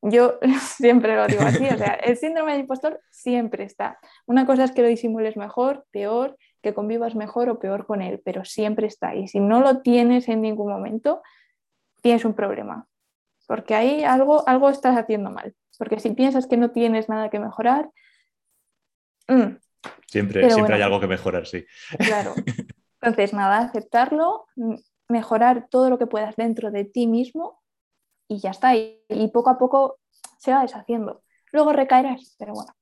yo 0.00 0.38
siempre 0.60 1.14
lo 1.14 1.26
digo 1.26 1.42
así, 1.42 1.66
o 1.66 1.76
sea, 1.76 1.92
el 2.02 2.16
síndrome 2.16 2.52
del 2.52 2.62
impostor 2.62 3.02
siempre 3.10 3.64
está. 3.64 3.98
Una 4.24 4.46
cosa 4.46 4.64
es 4.64 4.72
que 4.72 4.80
lo 4.80 4.88
disimules 4.88 5.36
mejor, 5.36 5.84
peor, 5.90 6.38
que 6.62 6.72
convivas 6.72 7.14
mejor 7.14 7.50
o 7.50 7.58
peor 7.58 7.84
con 7.84 8.00
él, 8.00 8.22
pero 8.24 8.46
siempre 8.46 8.86
está. 8.86 9.14
Y 9.14 9.28
si 9.28 9.40
no 9.40 9.60
lo 9.60 9.82
tienes 9.82 10.26
en 10.30 10.40
ningún 10.40 10.72
momento, 10.72 11.22
tienes 12.00 12.24
un 12.24 12.32
problema, 12.32 12.86
porque 13.46 13.74
ahí 13.74 14.04
algo, 14.04 14.46
algo 14.48 14.70
estás 14.70 14.96
haciendo 14.96 15.30
mal. 15.30 15.54
Porque 15.78 16.00
si 16.00 16.10
piensas 16.10 16.46
que 16.46 16.56
no 16.56 16.70
tienes 16.70 17.08
nada 17.08 17.30
que 17.30 17.38
mejorar, 17.38 17.90
mm, 19.28 19.56
siempre, 20.06 20.50
siempre 20.50 20.76
hay 20.76 20.82
algo 20.82 21.00
que 21.00 21.06
mejorar, 21.06 21.46
sí. 21.46 21.64
Claro. 21.98 22.34
Entonces, 23.00 23.34
nada, 23.34 23.58
aceptarlo, 23.58 24.46
mejorar 25.08 25.68
todo 25.70 25.90
lo 25.90 25.98
que 25.98 26.06
puedas 26.06 26.36
dentro 26.36 26.70
de 26.70 26.84
ti 26.84 27.06
mismo 27.06 27.62
y 28.28 28.40
ya 28.40 28.50
está. 28.50 28.74
Y, 28.74 29.02
poco 29.32 29.50
a 29.50 29.58
poco 29.58 30.00
se 30.38 30.52
va 30.52 30.62
deshaciendo. 30.62 31.22
Luego 31.52 31.72
recaerás, 31.72 32.34
pero 32.38 32.54
bueno. 32.54 32.72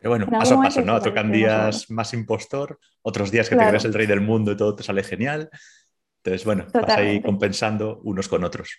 Pero 0.00 0.10
bueno, 0.10 0.26
paso 0.30 0.58
a 0.58 0.62
paso, 0.62 0.82
¿no? 0.82 1.00
Tocan 1.00 1.32
días 1.32 1.90
más 1.90 2.12
impostor, 2.12 2.78
otros 3.02 3.30
días 3.30 3.48
que 3.48 3.56
te 3.56 3.66
crees 3.66 3.84
el 3.86 3.94
rey 3.94 4.06
del 4.06 4.20
mundo 4.20 4.52
y 4.52 4.56
todo 4.56 4.74
te 4.76 4.82
sale 4.82 5.02
genial. 5.02 5.48
Entonces, 6.22 6.44
bueno, 6.44 6.66
vas 6.72 6.96
ahí 6.96 7.22
compensando 7.22 8.00
unos 8.04 8.28
con 8.28 8.44
otros. 8.44 8.70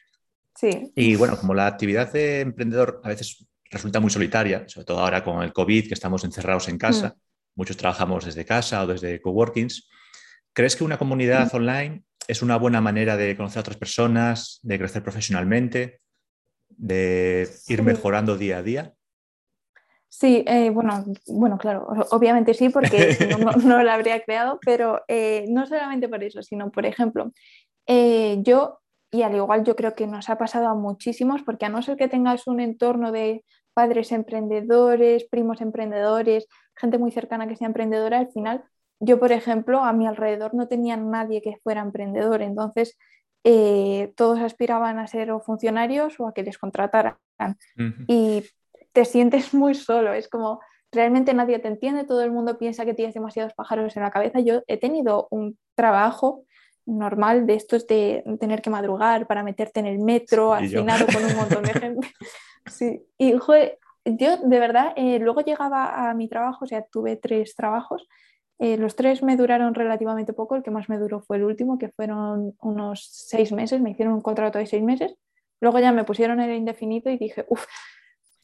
Sí. 0.71 0.91
Y 0.95 1.15
bueno, 1.15 1.37
como 1.37 1.53
la 1.53 1.67
actividad 1.67 2.11
de 2.11 2.41
emprendedor 2.41 3.01
a 3.03 3.09
veces 3.09 3.45
resulta 3.69 3.99
muy 3.99 4.09
solitaria, 4.09 4.67
sobre 4.67 4.85
todo 4.85 4.99
ahora 4.99 5.23
con 5.23 5.43
el 5.43 5.53
COVID, 5.53 5.87
que 5.87 5.93
estamos 5.93 6.23
encerrados 6.23 6.67
en 6.69 6.77
casa, 6.77 7.09
mm. 7.09 7.19
muchos 7.55 7.77
trabajamos 7.77 8.25
desde 8.25 8.45
casa 8.45 8.83
o 8.83 8.87
desde 8.87 9.21
coworkings, 9.21 9.89
¿crees 10.53 10.75
que 10.75 10.83
una 10.83 10.97
comunidad 10.97 11.51
mm. 11.51 11.55
online 11.55 12.03
es 12.27 12.41
una 12.41 12.57
buena 12.57 12.81
manera 12.81 13.17
de 13.17 13.35
conocer 13.35 13.59
a 13.59 13.61
otras 13.61 13.77
personas, 13.77 14.59
de 14.63 14.79
crecer 14.79 15.03
profesionalmente, 15.03 16.01
de 16.69 17.49
ir 17.67 17.83
mejorando 17.83 18.37
día 18.37 18.57
a 18.57 18.63
día? 18.63 18.93
Sí, 20.09 20.45
eh, 20.47 20.69
bueno, 20.69 21.03
bueno, 21.27 21.57
claro, 21.57 21.87
obviamente 22.11 22.53
sí, 22.53 22.69
porque 22.69 23.17
no, 23.39 23.51
no, 23.51 23.83
lo 23.83 23.91
habría 23.91 24.23
creado, 24.23 24.59
pero 24.65 25.03
eh, 25.07 25.45
no 25.49 25.65
solamente 25.65 26.07
por 26.07 26.23
eso, 26.23 26.41
sino, 26.41 26.71
por 26.71 26.85
ejemplo, 26.85 27.33
eh, 27.85 28.37
yo, 28.39 28.79
y 29.15 29.23
al 29.23 29.33
igual 29.33 29.63
yo 29.63 29.75
creo 29.75 29.95
que 29.95 30.07
nos 30.07 30.29
ha 30.29 30.37
pasado 30.37 30.67
a 30.67 30.75
muchísimos, 30.75 31.41
porque 31.43 31.65
a 31.65 31.69
no 31.69 31.81
ser 31.81 31.95
que 31.95 32.09
tengas 32.09 32.47
un 32.47 32.59
entorno 32.59 33.13
de 33.13 33.45
padres 33.73 34.11
emprendedores, 34.11 35.25
primos 35.25 35.61
emprendedores, 35.61 36.47
gente 36.75 36.97
muy 36.97 37.11
cercana 37.11 37.47
que 37.47 37.55
sea 37.55 37.67
emprendedora, 37.67 38.19
al 38.19 38.31
final 38.31 38.65
yo, 38.99 39.17
por 39.17 39.31
ejemplo, 39.31 39.83
a 39.83 39.93
mi 39.93 40.05
alrededor 40.05 40.53
no 40.53 40.67
tenía 40.67 40.97
nadie 40.97 41.41
que 41.41 41.57
fuera 41.63 41.81
emprendedor, 41.81 42.41
entonces 42.41 42.97
eh, 43.45 44.11
todos 44.17 44.39
aspiraban 44.39 44.99
a 44.99 45.07
ser 45.07 45.31
o 45.31 45.39
funcionarios 45.39 46.19
o 46.19 46.27
a 46.27 46.33
que 46.33 46.43
les 46.43 46.57
contrataran. 46.57 47.15
Y 48.07 48.43
te 48.91 49.05
sientes 49.05 49.53
muy 49.53 49.75
solo, 49.75 50.13
es 50.13 50.27
como 50.27 50.59
realmente 50.91 51.33
nadie 51.33 51.59
te 51.59 51.69
entiende, 51.69 52.03
todo 52.03 52.21
el 52.21 52.31
mundo 52.31 52.57
piensa 52.57 52.85
que 52.85 52.93
tienes 52.93 53.13
demasiados 53.13 53.53
pájaros 53.53 53.95
en 53.95 54.03
la 54.03 54.11
cabeza. 54.11 54.41
Yo 54.41 54.61
he 54.67 54.77
tenido 54.77 55.27
un 55.31 55.57
trabajo 55.75 56.43
normal 56.85 57.45
de 57.45 57.55
estos 57.55 57.87
de 57.87 58.23
tener 58.39 58.61
que 58.61 58.69
madrugar 58.69 59.27
para 59.27 59.43
meterte 59.43 59.79
en 59.79 59.87
el 59.87 59.99
metro, 59.99 60.55
final 60.57 61.05
con 61.05 61.25
un 61.25 61.35
montón 61.35 61.63
de 61.63 61.73
gente. 61.79 62.07
Sí, 62.67 63.03
y 63.17 63.33
yo 64.05 64.37
de 64.37 64.59
verdad, 64.59 64.93
eh, 64.95 65.19
luego 65.19 65.41
llegaba 65.41 66.09
a 66.09 66.13
mi 66.13 66.27
trabajo, 66.27 66.65
o 66.65 66.67
sea, 66.67 66.85
tuve 66.85 67.15
tres 67.15 67.55
trabajos. 67.55 68.07
Eh, 68.59 68.77
los 68.77 68.95
tres 68.95 69.21
me 69.21 69.35
duraron 69.35 69.73
relativamente 69.73 70.31
poco, 70.31 70.55
el 70.55 70.63
que 70.63 70.71
más 70.71 70.87
me 70.87 70.97
duró 70.97 71.21
fue 71.21 71.37
el 71.37 71.43
último, 71.43 71.77
que 71.77 71.89
fueron 71.89 72.55
unos 72.61 73.09
seis 73.11 73.51
meses, 73.51 73.81
me 73.81 73.91
hicieron 73.91 74.13
un 74.13 74.21
contrato 74.21 74.59
de 74.59 74.65
seis 74.65 74.83
meses, 74.83 75.15
luego 75.59 75.79
ya 75.79 75.91
me 75.91 76.05
pusieron 76.05 76.39
el 76.39 76.55
indefinido 76.55 77.11
y 77.11 77.17
dije, 77.17 77.45
uff, 77.49 77.65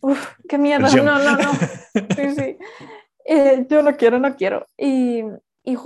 uff, 0.02 0.36
qué 0.50 0.58
mierda, 0.58 0.90
no, 0.96 1.18
no, 1.18 1.38
no, 1.38 1.54
sí, 1.54 2.32
sí, 2.36 2.58
eh, 3.26 3.66
yo 3.70 3.82
no 3.84 3.96
quiero, 3.96 4.20
no 4.20 4.36
quiero. 4.36 4.66
Y, 4.78 5.24
y 5.64 5.78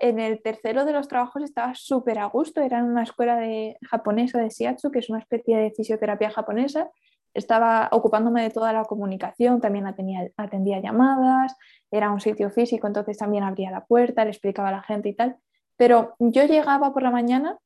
en 0.00 0.18
el 0.18 0.42
tercero 0.42 0.84
de 0.84 0.92
los 0.92 1.06
trabajos 1.06 1.42
estaba 1.42 1.74
súper 1.74 2.18
a 2.18 2.26
gusto, 2.26 2.60
era 2.60 2.78
en 2.78 2.86
una 2.86 3.04
escuela 3.04 3.36
de 3.36 3.76
japonesa 3.88 4.40
de 4.40 4.48
Shiatsu, 4.48 4.90
que 4.90 4.98
es 4.98 5.10
una 5.10 5.20
especie 5.20 5.56
de 5.56 5.70
fisioterapia 5.70 6.30
japonesa, 6.30 6.90
estaba 7.34 7.88
ocupándome 7.92 8.42
de 8.42 8.50
toda 8.50 8.72
la 8.72 8.84
comunicación, 8.84 9.60
también 9.60 9.86
atendía, 9.86 10.30
atendía, 10.36 10.80
llamadas, 10.80 11.56
era 11.90 12.10
un 12.10 12.20
sitio 12.20 12.50
físico, 12.50 12.86
entonces 12.86 13.16
también 13.16 13.44
abría 13.44 13.70
la 13.70 13.84
puerta, 13.84 14.24
le 14.24 14.30
explicaba 14.30 14.68
a 14.68 14.72
la 14.72 14.82
gente 14.82 15.08
y 15.08 15.14
tal. 15.14 15.36
Pero 15.76 16.14
yo 16.18 16.44
llegaba 16.44 16.92
por 16.92 17.02
la 17.02 17.10
mañana 17.10 17.58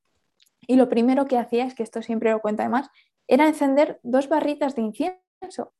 y 0.67 0.77
lo 0.77 0.89
primero 0.89 1.27
que 1.27 1.39
hacía, 1.39 1.65
es 1.65 1.75
que 1.75 1.83
esto 1.83 2.03
siempre 2.03 2.31
lo 2.31 2.41
cuento 2.41 2.63
además, 2.63 2.89
era 3.27 3.47
encender 3.47 3.99
dos 4.03 4.29
barritas 4.29 4.77
de 4.77 4.83
incienso. 4.83 5.73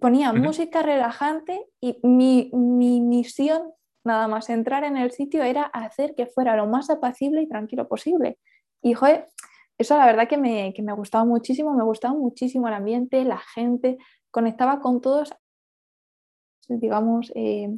Ponía 0.00 0.32
música 0.32 0.82
relajante 0.82 1.66
y 1.80 1.98
mi, 2.02 2.50
mi 2.52 3.00
misión, 3.00 3.72
nada 4.04 4.28
más 4.28 4.48
entrar 4.50 4.84
en 4.84 4.96
el 4.96 5.10
sitio, 5.10 5.42
era 5.42 5.62
hacer 5.62 6.14
que 6.14 6.26
fuera 6.26 6.56
lo 6.56 6.66
más 6.66 6.90
apacible 6.90 7.42
y 7.42 7.48
tranquilo 7.48 7.88
posible. 7.88 8.38
Y 8.82 8.94
joder, 8.94 9.26
eso 9.76 9.96
la 9.96 10.06
verdad 10.06 10.28
que 10.28 10.38
me, 10.38 10.72
que 10.74 10.82
me 10.82 10.92
gustaba 10.92 11.24
muchísimo, 11.24 11.74
me 11.74 11.84
gustaba 11.84 12.14
muchísimo 12.14 12.68
el 12.68 12.74
ambiente, 12.74 13.24
la 13.24 13.38
gente, 13.38 13.98
conectaba 14.30 14.80
con 14.80 15.00
todos, 15.00 15.32
digamos, 16.68 17.32
eh, 17.34 17.68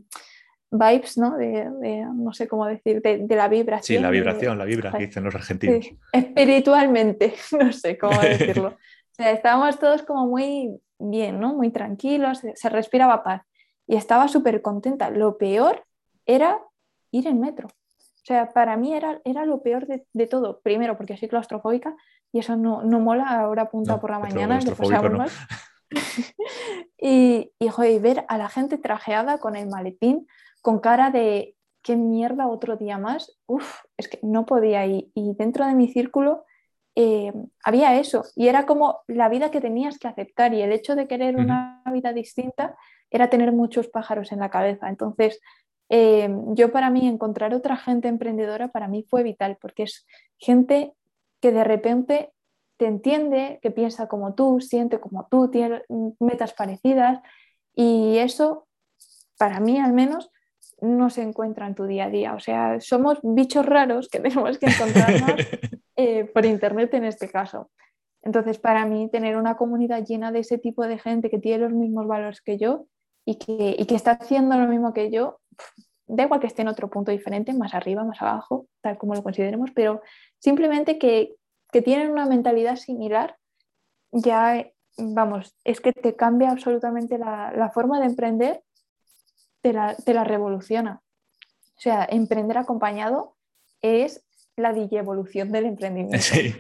vibes, 0.71 1.19
¿no? 1.19 1.37
De, 1.37 2.07
no 2.15 2.33
sé 2.33 2.49
cómo 2.49 2.67
decir, 2.67 3.03
de, 3.03 3.27
la 3.29 3.49
vibración. 3.49 3.99
Sí, 3.99 4.03
la 4.03 4.11
vibración, 4.11 4.57
la 4.57 4.65
vibra 4.65 4.93
que 4.93 5.07
dicen 5.07 5.25
los 5.25 5.35
argentinos. 5.35 5.91
espiritualmente, 6.13 7.35
no 7.59 7.73
sé 7.73 7.99
cómo 7.99 8.19
decirlo. 8.23 8.69
o 8.69 9.15
sea, 9.15 9.33
estábamos 9.33 9.79
todos 9.79 10.03
como 10.03 10.27
muy 10.27 10.71
bien, 10.99 11.41
¿no? 11.41 11.55
Muy 11.55 11.71
tranquilos, 11.71 12.43
se 12.55 12.69
respiraba 12.69 13.23
paz 13.23 13.43
y 13.87 13.97
estaba 13.97 14.29
súper 14.29 14.63
contenta. 14.63 15.11
Lo 15.11 15.37
peor 15.37 15.85
era 16.35 16.59
ir 17.11 17.27
en 17.27 17.41
metro. 17.41 17.69
O 17.99 18.25
sea, 18.25 18.53
para 18.53 18.77
mí 18.77 18.95
era, 18.95 19.21
era 19.25 19.45
lo 19.45 19.63
peor 19.63 19.87
de, 19.87 20.27
todo. 20.27 20.61
Primero, 20.61 20.97
porque 20.97 21.17
soy 21.17 21.29
claustrofóbica 21.29 21.97
y 22.33 22.39
eso 22.39 22.57
no, 22.57 22.83
no 22.83 23.01
mola 23.01 23.29
ahora 23.29 23.71
punta 23.71 24.01
por 24.01 24.11
la 24.11 24.21
mañana. 24.21 24.61
y, 26.99 27.51
y, 27.59 27.99
ver 27.99 28.25
a 28.29 28.39
la 28.39 28.49
gente 28.49 28.79
trajeada 28.79 29.39
con 29.39 29.57
el 29.57 29.69
maletín, 29.69 30.29
con 30.63 30.79
cara 30.79 31.11
de 31.11 31.57
qué 31.83 31.97
mierda 31.97 32.47
otro 32.47 32.77
día 32.77 32.99
más. 32.99 33.37
Uf, 33.47 33.81
es 33.97 34.09
que 34.09 34.21
no 34.23 34.47
podía 34.47 34.87
ir. 34.87 35.11
Y 35.15 35.35
dentro 35.35 35.67
de 35.67 35.75
mi 35.75 35.89
círculo 35.89 36.45
eh, 36.95 37.33
había 37.65 37.99
eso. 37.99 38.25
Y 38.37 38.49
era 38.49 38.67
como 38.67 39.01
la 39.09 39.29
vida 39.29 39.51
que 39.51 39.61
tenías 39.61 39.99
que 39.99 40.07
aceptar. 40.07 40.55
Y 40.55 40.63
el 40.63 40.73
hecho 40.73 40.95
de 40.95 41.09
querer 41.09 41.37
una 41.37 41.83
vida 41.93 42.13
distinta 42.13 42.77
era 43.11 43.31
tener 43.31 43.51
muchos 43.51 43.89
pájaros 43.89 44.31
en 44.31 44.39
la 44.39 44.51
cabeza. 44.51 44.89
Entonces, 44.89 45.41
eh, 45.91 46.31
yo 46.55 46.71
para 46.71 46.89
mí 46.89 47.07
encontrar 47.07 47.53
otra 47.53 47.77
gente 47.77 48.09
emprendedora 48.09 48.69
para 48.69 48.89
mí 48.89 49.05
fue 49.09 49.25
vital 49.25 49.59
porque 49.61 49.83
es 49.83 50.07
gente 50.39 50.93
que 51.41 51.51
de 51.51 51.65
repente 51.65 52.33
te 52.77 52.87
entiende, 52.87 53.59
que 53.61 53.71
piensa 53.71 54.07
como 54.07 54.35
tú, 54.35 54.61
siente 54.61 55.01
como 55.01 55.27
tú, 55.31 55.51
tiene 55.51 55.83
metas 56.21 56.55
parecidas 56.55 57.21
y 57.75 58.19
eso 58.19 58.69
para 59.37 59.61
mí 59.61 59.79
al 59.79 59.93
menos 59.93 60.31
no 60.81 61.11
se 61.11 61.23
encuentra 61.23 61.67
en 61.67 61.75
tu 61.75 61.85
día 61.85 62.05
a 62.05 62.11
día. 62.11 62.35
O 62.35 62.41
sea, 62.41 62.81
somos 62.81 63.19
bichos 63.23 63.67
raros 63.67 64.09
que 64.09 64.21
tenemos 64.21 64.59
que 64.59 64.67
encontrarnos 64.67 65.35
eh, 65.97 66.25
por 66.25 66.45
internet 66.47 66.95
en 66.95 67.05
este 67.05 67.29
caso. 67.29 67.71
Entonces, 68.23 68.59
para 68.59 68.85
mí, 68.87 69.09
tener 69.11 69.37
una 69.37 69.57
comunidad 69.57 70.05
llena 70.05 70.31
de 70.31 70.41
ese 70.41 70.59
tipo 70.59 70.87
de 70.87 70.99
gente 70.99 71.31
que 71.31 71.39
tiene 71.39 71.65
los 71.65 71.73
mismos 71.73 72.07
valores 72.07 72.43
que 72.43 72.59
yo 72.59 72.87
y 73.25 73.37
que, 73.37 73.77
y 73.79 73.87
que 73.87 73.95
está 73.95 74.13
haciendo 74.13 74.57
lo 74.57 74.69
mismo 74.69 74.93
que 74.93 75.11
yo, 75.11 75.41
da 76.07 76.25
igual 76.25 76.41
que 76.41 76.47
esté 76.47 76.63
en 76.63 76.69
otro 76.69 76.91
punto 76.91 77.13
diferente, 77.13 77.53
más 77.53 77.75
arriba, 77.75 78.05
más 78.05 78.21
abajo, 78.21 78.67
tal 78.81 78.99
como 78.99 79.15
lo 79.15 79.23
consideremos, 79.23 79.71
pero 79.75 80.03
simplemente 80.39 80.99
que, 80.99 81.37
que 81.71 81.83
tienen 81.83 82.11
una 82.11 82.27
mentalidad 82.27 82.77
similar, 82.77 83.37
ya, 84.11 84.67
vamos, 84.97 85.55
es 85.65 85.81
que 85.81 85.93
te 85.93 86.17
cambia 86.17 86.51
absolutamente 86.51 87.17
la, 87.17 87.53
la 87.57 87.71
forma 87.71 88.01
de 88.01 88.07
emprender, 88.07 88.63
te 89.61 89.73
la, 89.73 89.95
te 89.95 90.15
la, 90.15 90.25
revoluciona. 90.25 91.01
O 91.77 91.81
sea, 91.81 92.07
emprender 92.11 92.59
acompañado 92.59 93.37
es 93.81 94.25
la 94.57 94.71
evolución 94.71 95.53
del 95.53 95.67
emprendimiento. 95.67 96.19
Sí. 96.19 96.55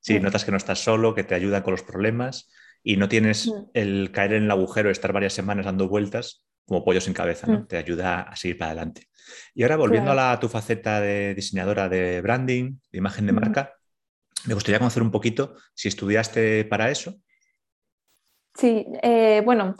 sí, 0.00 0.18
mm. 0.18 0.22
notas 0.22 0.44
que 0.44 0.50
no 0.50 0.56
estás 0.56 0.80
solo, 0.80 1.14
que 1.14 1.24
te 1.24 1.34
ayuda 1.34 1.62
con 1.62 1.72
los 1.72 1.82
problemas 1.82 2.50
y 2.82 2.96
no 2.96 3.08
tienes 3.08 3.46
mm. 3.46 3.70
el 3.74 4.10
caer 4.12 4.34
en 4.34 4.44
el 4.44 4.50
agujero, 4.50 4.90
estar 4.90 5.12
varias 5.12 5.32
semanas 5.32 5.66
dando 5.66 5.88
vueltas, 5.88 6.44
como 6.66 6.84
pollo 6.84 7.00
sin 7.00 7.14
cabeza, 7.14 7.46
¿no? 7.46 7.60
Mm. 7.60 7.66
Te 7.66 7.76
ayuda 7.76 8.22
a 8.22 8.36
seguir 8.36 8.58
para 8.58 8.72
adelante. 8.72 9.08
Y 9.54 9.62
ahora, 9.62 9.76
volviendo 9.76 10.12
a, 10.12 10.38
tu 10.40 10.48
faceta 10.48 11.00
de 11.00 11.34
diseñadora 11.34 11.88
de 11.88 12.20
branding, 12.20 12.78
de 12.90 12.98
imagen 12.98 13.26
de 13.26 13.32
marca, 13.32 13.74
me 14.46 14.54
gustaría 14.54 14.78
conocer 14.78 15.02
un 15.02 15.10
poquito 15.10 15.54
si 15.74 15.88
estudiaste 15.88 16.64
para 16.64 16.90
eso. 16.90 17.14
Sí, 18.54 18.86
eh, 19.02 19.42
bueno, 19.44 19.74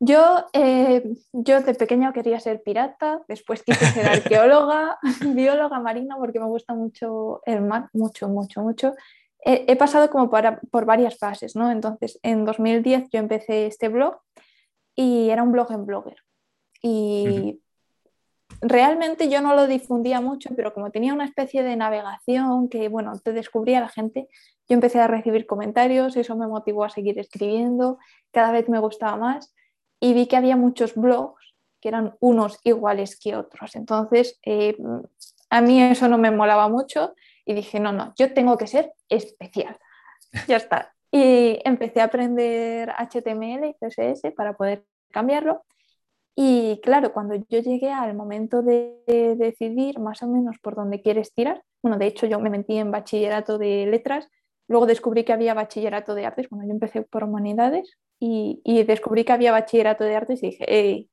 yo, 0.00 0.46
eh, 0.52 1.02
yo 1.32 1.60
de 1.60 1.74
pequeño 1.74 2.12
quería 2.12 2.40
ser 2.40 2.62
pirata, 2.62 3.22
después 3.28 3.62
quise 3.62 3.86
ser 3.86 4.06
arqueóloga, 4.08 4.98
bióloga 5.34 5.80
marina, 5.80 6.16
porque 6.18 6.40
me 6.40 6.46
gusta 6.46 6.74
mucho 6.74 7.42
el 7.46 7.62
mar, 7.62 7.88
mucho, 7.92 8.28
mucho, 8.28 8.62
mucho. 8.62 8.94
he, 9.40 9.76
pasado 9.76 10.08
como 10.10 10.30
por 10.30 10.84
varias 10.86 11.18
fases, 11.18 11.54
¿no? 11.56 11.70
Entonces, 11.70 12.18
en 12.22 12.44
2010 12.44 13.10
yo 13.10 13.18
empecé 13.18 13.66
este 13.66 13.88
blog 13.88 14.18
y 14.94 15.30
era 15.30 15.42
un 15.42 15.52
blog 15.52 15.72
en 15.72 15.86
Blogger. 15.86 16.16
Y 16.82 17.60
realmente 18.60 19.28
yo 19.28 19.40
no 19.40 19.54
lo 19.54 19.66
difundía 19.66 20.20
mucho, 20.20 20.50
pero 20.54 20.72
como 20.74 20.90
tenía 20.90 21.14
una 21.14 21.24
especie 21.24 21.62
de 21.62 21.76
navegación 21.76 22.68
que, 22.68 22.88
bueno, 22.88 23.18
te 23.18 23.32
descubría 23.32 23.80
la 23.80 23.88
gente, 23.88 24.28
yo 24.68 24.74
empecé 24.74 25.00
a 25.00 25.06
recibir 25.06 25.46
comentarios, 25.46 26.16
eso 26.16 26.36
me 26.36 26.46
motivó 26.46 26.84
a 26.84 26.90
seguir 26.90 27.18
escribiendo, 27.18 27.98
cada 28.32 28.52
vez 28.52 28.68
me 28.68 28.78
gustaba 28.78 29.16
más 29.16 29.54
y 30.00 30.14
vi 30.14 30.26
que 30.26 30.36
había 30.36 30.56
muchos 30.56 30.94
blogs 30.94 31.54
que 31.80 31.88
eran 31.88 32.16
unos 32.20 32.58
iguales 32.64 33.18
que 33.18 33.36
otros. 33.36 33.76
Entonces, 33.76 34.38
eh, 34.42 34.76
a 35.50 35.60
mí 35.60 35.82
eso 35.82 36.08
no 36.08 36.16
me 36.16 36.30
molaba 36.30 36.68
mucho 36.68 37.14
y 37.44 37.54
dije, 37.54 37.78
no, 37.78 37.92
no, 37.92 38.14
yo 38.16 38.32
tengo 38.32 38.56
que 38.56 38.66
ser 38.66 38.92
especial. 39.08 39.78
ya 40.48 40.56
está. 40.56 40.93
Y 41.16 41.60
empecé 41.64 42.00
a 42.00 42.04
aprender 42.04 42.90
HTML 42.90 43.68
y 43.68 43.74
CSS 43.74 44.32
para 44.32 44.56
poder 44.56 44.84
cambiarlo 45.12 45.64
y 46.36 46.80
claro, 46.82 47.12
cuando 47.12 47.36
yo 47.36 47.60
llegué 47.60 47.92
al 47.92 48.14
momento 48.14 48.62
de, 48.62 49.02
decidir 49.38 50.00
más 50.00 50.22
o 50.22 50.26
menos 50.26 50.58
por 50.58 50.74
dónde 50.74 51.00
quieres 51.00 51.32
tirar, 51.32 51.62
bueno, 51.82 51.98
de 51.98 52.06
hecho 52.06 52.26
yo 52.26 52.40
me 52.40 52.50
metí 52.50 52.76
en 52.76 52.90
bachillerato 52.90 53.56
de 53.58 53.86
letras, 53.86 54.28
luego 54.66 54.86
descubrí 54.86 55.24
que 55.24 55.32
había 55.32 55.54
bachillerato 55.54 56.14
de 56.14 56.26
artes, 56.26 56.48
bueno, 56.50 56.66
yo 56.66 56.72
empecé 56.72 57.02
por 57.02 57.24
humanidades 57.24 57.96
y, 58.18 58.60
descubrí 58.84 59.24
que 59.24 59.32
había 59.32 59.52
bachillerato 59.52 60.04
de 60.04 60.16
artes 60.16 60.42
y 60.42 60.46
dije, 60.50 60.64
hey, 60.68 61.10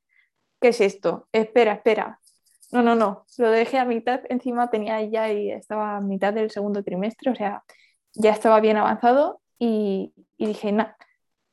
¿qué 0.61 0.69
es 0.69 0.81
esto? 0.81 1.27
Espera, 1.31 1.73
espera. 1.73 2.19
No, 2.71 2.81
no, 2.81 2.95
no, 2.95 3.25
lo 3.37 3.51
dejé 3.51 3.77
a 3.79 3.85
mitad, 3.85 4.21
encima 4.29 4.69
tenía 4.69 5.03
ya 5.03 5.31
y 5.31 5.51
estaba 5.51 5.97
a 5.97 6.01
mitad 6.01 6.33
del 6.33 6.51
segundo 6.51 6.83
trimestre, 6.83 7.31
o 7.31 7.35
sea, 7.35 7.63
ya 8.13 8.31
estaba 8.31 8.59
bien 8.61 8.77
avanzado 8.77 9.40
y, 9.61 10.13
y 10.37 10.47
dije, 10.47 10.71
no, 10.71 10.87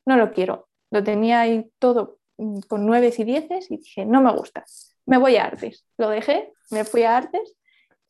no 0.05 0.17
lo 0.17 0.31
quiero. 0.31 0.67
Lo 0.91 1.03
tenía 1.03 1.41
ahí 1.41 1.69
todo 1.77 2.19
Mm, 2.39 2.61
con 2.69 2.85
nueve 2.85 3.13
y 3.15 3.23
dieces 3.25 3.69
y 3.69 3.77
dije, 3.77 4.05
no 4.05 4.21
me 4.21 4.31
gusta, 4.31 4.63
me 5.05 5.17
voy 5.17 5.35
a 5.35 5.43
artes. 5.43 5.85
Lo 5.97 6.09
dejé, 6.09 6.53
me 6.71 6.85
fui 6.85 7.03
a 7.03 7.17
artes 7.17 7.57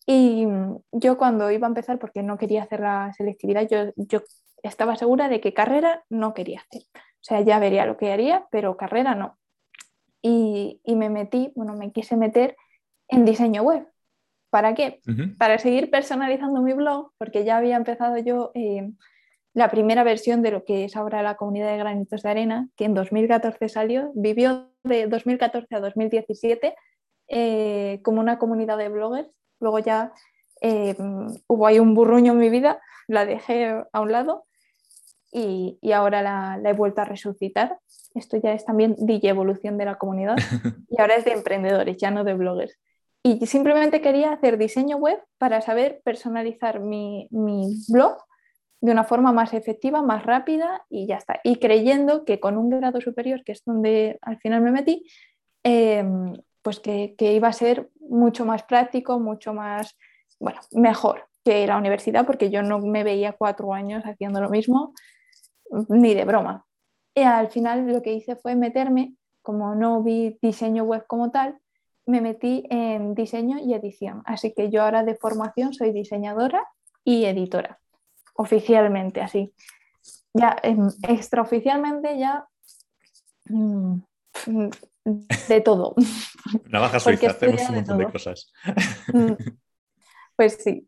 y 0.06 0.46
mm, 0.46 0.77
yo 0.91 1.18
cuando 1.18 1.50
iba 1.50 1.65
a 1.65 1.70
empezar, 1.70 1.98
porque 1.98 2.22
no 2.22 2.38
quería 2.38 2.62
hacer 2.63 2.82
la 2.82 3.12
selectividad, 3.18 3.68
yo, 3.68 3.91
yo 3.96 4.22
estaba 4.62 4.96
segura 4.98 5.29
de 5.29 5.41
que 5.41 5.56
carrera 5.56 6.03
no 6.10 6.36
quería 6.36 6.60
hacer. 6.60 6.84
O 6.94 7.24
sea, 7.24 7.41
ya 7.41 7.58
vería 7.58 7.88
lo 7.88 7.98
que 7.98 8.12
haría, 8.12 8.46
pero 8.51 8.77
carrera 8.77 9.15
no. 9.15 9.39
Y, 10.22 10.79
y 10.84 10.96
me 10.96 11.10
metí, 11.10 11.51
bueno, 11.56 11.74
me 11.75 11.91
quise 11.91 12.15
meter 12.15 12.56
en 13.08 13.25
diseño 13.25 13.63
web. 13.63 13.88
¿Para 14.51 14.75
qué? 14.75 15.01
Para 15.39 15.58
seguir 15.58 15.89
personalizando 15.89 16.62
mi 16.62 16.74
blog, 16.74 17.13
porque 17.18 17.44
ya 17.46 17.58
había 17.58 17.77
empezado 17.77 18.18
yo 18.18 18.51
eh, 18.53 18.91
la 19.53 19.70
primera 19.72 20.03
versión 20.03 20.41
de 20.41 20.51
lo 20.51 20.63
que 20.63 20.86
es 20.86 20.96
ahora 20.96 21.24
la 21.24 21.36
comunidad 21.36 21.72
de 21.72 21.77
granitos 21.77 22.22
de 22.22 22.29
arena, 22.29 22.70
que 22.75 22.86
en 22.86 22.94
2014 22.94 23.70
salió, 23.70 24.12
vivió 24.15 24.70
de 24.84 25.08
2014 25.08 25.75
a 25.75 25.79
2017 25.79 26.75
eh, 27.29 28.00
como 28.03 28.20
una 28.20 28.38
comunidad 28.38 28.77
de 28.77 28.89
bloggers. 28.89 29.29
Luego 29.60 29.79
ya 29.79 30.13
eh, 30.62 30.96
hubo 31.48 31.68
ahí 31.68 31.79
un 31.79 31.94
burruño 31.94 32.34
en 32.34 32.39
mi 32.39 32.50
vida, 32.50 32.79
la 33.08 33.25
dejé 33.25 33.84
a 33.91 34.01
un 34.01 34.12
lado 34.12 34.46
y, 35.32 35.79
ahora 35.94 36.22
la, 36.22 36.60
he 36.63 36.74
vuelto 36.74 37.01
a 37.01 37.06
resucitar. 37.06 37.79
Esto 38.13 38.38
ya 38.38 38.53
es 38.53 38.65
también 38.65 38.96
DJ 38.98 39.29
evolución 39.29 39.77
de 39.77 39.86
la 39.86 39.96
comunidad 39.96 40.36
y 40.89 41.01
ahora 41.01 41.15
es 41.15 41.25
de 41.25 41.34
emprendedores, 41.34 41.98
ya 41.98 42.12
no 42.12 42.24
de 42.24 42.36
bloggers. 42.36 42.79
Y 43.24 43.46
simplemente 43.48 44.01
quería 44.01 44.32
hacer 44.32 44.58
diseño 44.58 44.98
web 44.98 45.20
para 45.38 45.62
saber 45.62 46.01
personalizar 46.06 46.79
mi, 46.79 47.27
mi 47.32 47.75
blog 47.89 48.18
de 48.81 48.91
una 48.91 49.03
forma 49.03 49.31
más 49.31 49.53
efectiva, 49.53 50.01
más 50.01 50.25
rápida 50.25 50.86
y 50.89 51.07
ya 51.07 51.17
está. 51.17 51.39
Y 51.43 51.57
creyendo 51.57 52.24
que 52.24 52.39
con 52.39 52.57
un 52.57 52.69
grado 52.69 53.01
superior, 53.01 53.43
que 53.43 53.51
es 53.51 53.63
donde 53.65 54.17
al 54.21 54.38
final 54.39 54.62
me 54.62 54.71
metí, 54.71 55.05
em, 55.63 56.33
pues 56.62 56.79
que, 56.79 57.15
iba 57.19 57.48
a 57.48 57.53
ser 57.53 57.89
mucho 58.00 58.45
más 58.45 58.63
práctico, 58.63 59.19
mucho 59.19 59.53
más, 59.53 59.98
bueno, 60.39 60.59
mejor 60.72 61.27
que 61.44 61.68
la 61.68 61.77
universidad, 61.77 62.25
porque 62.25 62.50
yo 62.50 62.61
no 62.63 62.79
me 62.79 63.03
veía 63.03 63.33
cuatro 63.33 63.74
años 63.74 64.03
haciendo 64.05 64.42
lo 64.42 64.50
mismo, 64.50 64.94
ni 65.89 66.13
de 66.13 66.25
broma. 66.25 66.65
Y 67.15 67.22
al 67.22 67.50
final 67.50 67.87
lo 67.92 68.01
que 68.01 68.13
hice 68.13 68.35
fue 68.35 68.55
meterme, 68.55 69.15
como 69.42 69.75
no 69.75 70.03
vi 70.03 70.37
diseño 70.42 70.83
web 70.83 71.05
como 71.07 71.31
tal, 71.31 71.57
me 72.05 72.22
metí 72.22 72.65
en 72.70 73.13
diseño 73.13 73.57
y 73.59 73.74
edición. 73.74 74.22
Así 74.25 74.53
que 74.53 74.70
yo 74.70 74.83
ahora 74.83 75.03
de 75.03 75.15
formación 75.15 75.74
soy 75.74 75.92
diseñadora 75.92 76.65
y 77.03 77.25
editora 77.25 77.79
oficialmente 78.40 79.22
así. 79.22 79.54
Ya 80.34 80.56
em, 80.64 80.88
extraoficialmente 81.04 82.18
ya 82.18 82.48
mm, 83.50 84.00
de 85.50 85.62
todo. 85.62 85.96
Navaja 86.70 87.00
suiza, 87.00 87.32
hacemos 87.32 87.62
un 87.70 87.75
montón 87.75 87.98
de 87.98 88.06
cosas. 88.06 88.52
Mm, 89.14 89.34
pues 90.38 90.60
sí. 90.64 90.88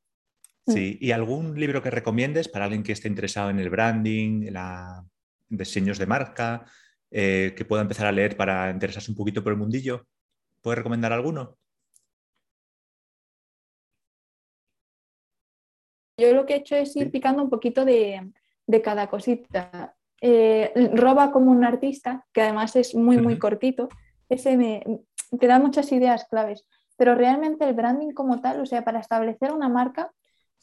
Mm. 0.66 0.72
Sí, 0.72 0.98
¿y 1.02 1.12
algún 1.12 1.60
libro 1.60 1.82
que 1.82 1.90
recomiendes 1.90 2.48
para 2.48 2.66
alguien 2.66 2.84
que 2.84 2.94
esté 2.94 3.10
interesado 3.10 3.50
en 3.50 3.60
el 3.60 3.70
branding, 3.70 4.44
en 4.48 4.54
la 4.54 5.04
diseños 5.50 5.98
de 5.98 6.06
marca, 6.06 6.66
eh, 7.10 7.54
que 7.58 7.66
pueda 7.66 7.82
empezar 7.82 8.08
a 8.08 8.14
leer 8.14 8.38
para 8.38 8.70
interesarse 8.70 9.12
un 9.12 9.18
poquito 9.18 9.44
por 9.44 9.52
el 9.52 9.60
mundillo? 9.60 10.08
¿Puedes 10.62 10.78
recomendar 10.78 11.12
alguno? 11.12 11.58
Yo 16.22 16.34
lo 16.34 16.46
que 16.46 16.54
he 16.54 16.58
hecho 16.58 16.76
es 16.76 16.96
ir 16.96 17.12
picando 17.12 17.44
un 17.44 17.50
poquito 17.50 17.84
de, 17.86 18.32
cada 18.84 19.08
cosita. 19.08 19.96
Eh, 20.22 20.72
roba 20.94 21.32
como 21.32 21.52
un 21.52 21.64
artista, 21.66 22.26
que 22.32 22.42
además 22.42 22.76
es 22.76 22.94
muy, 22.94 23.18
muy 23.18 23.40
cortito, 23.40 23.90
ese 24.30 24.56
me, 24.56 24.84
te 25.40 25.48
da 25.48 25.60
muchas 25.60 25.92
ideas 25.92 26.26
claves, 26.30 26.66
pero 26.96 27.16
realmente 27.16 27.68
el 27.68 27.74
branding 27.74 28.12
como 28.14 28.40
tal, 28.40 28.62
o 28.62 28.66
sea, 28.66 28.84
para 28.84 29.00
establecer 29.00 29.52
una 29.52 29.68
marca, 29.68 30.12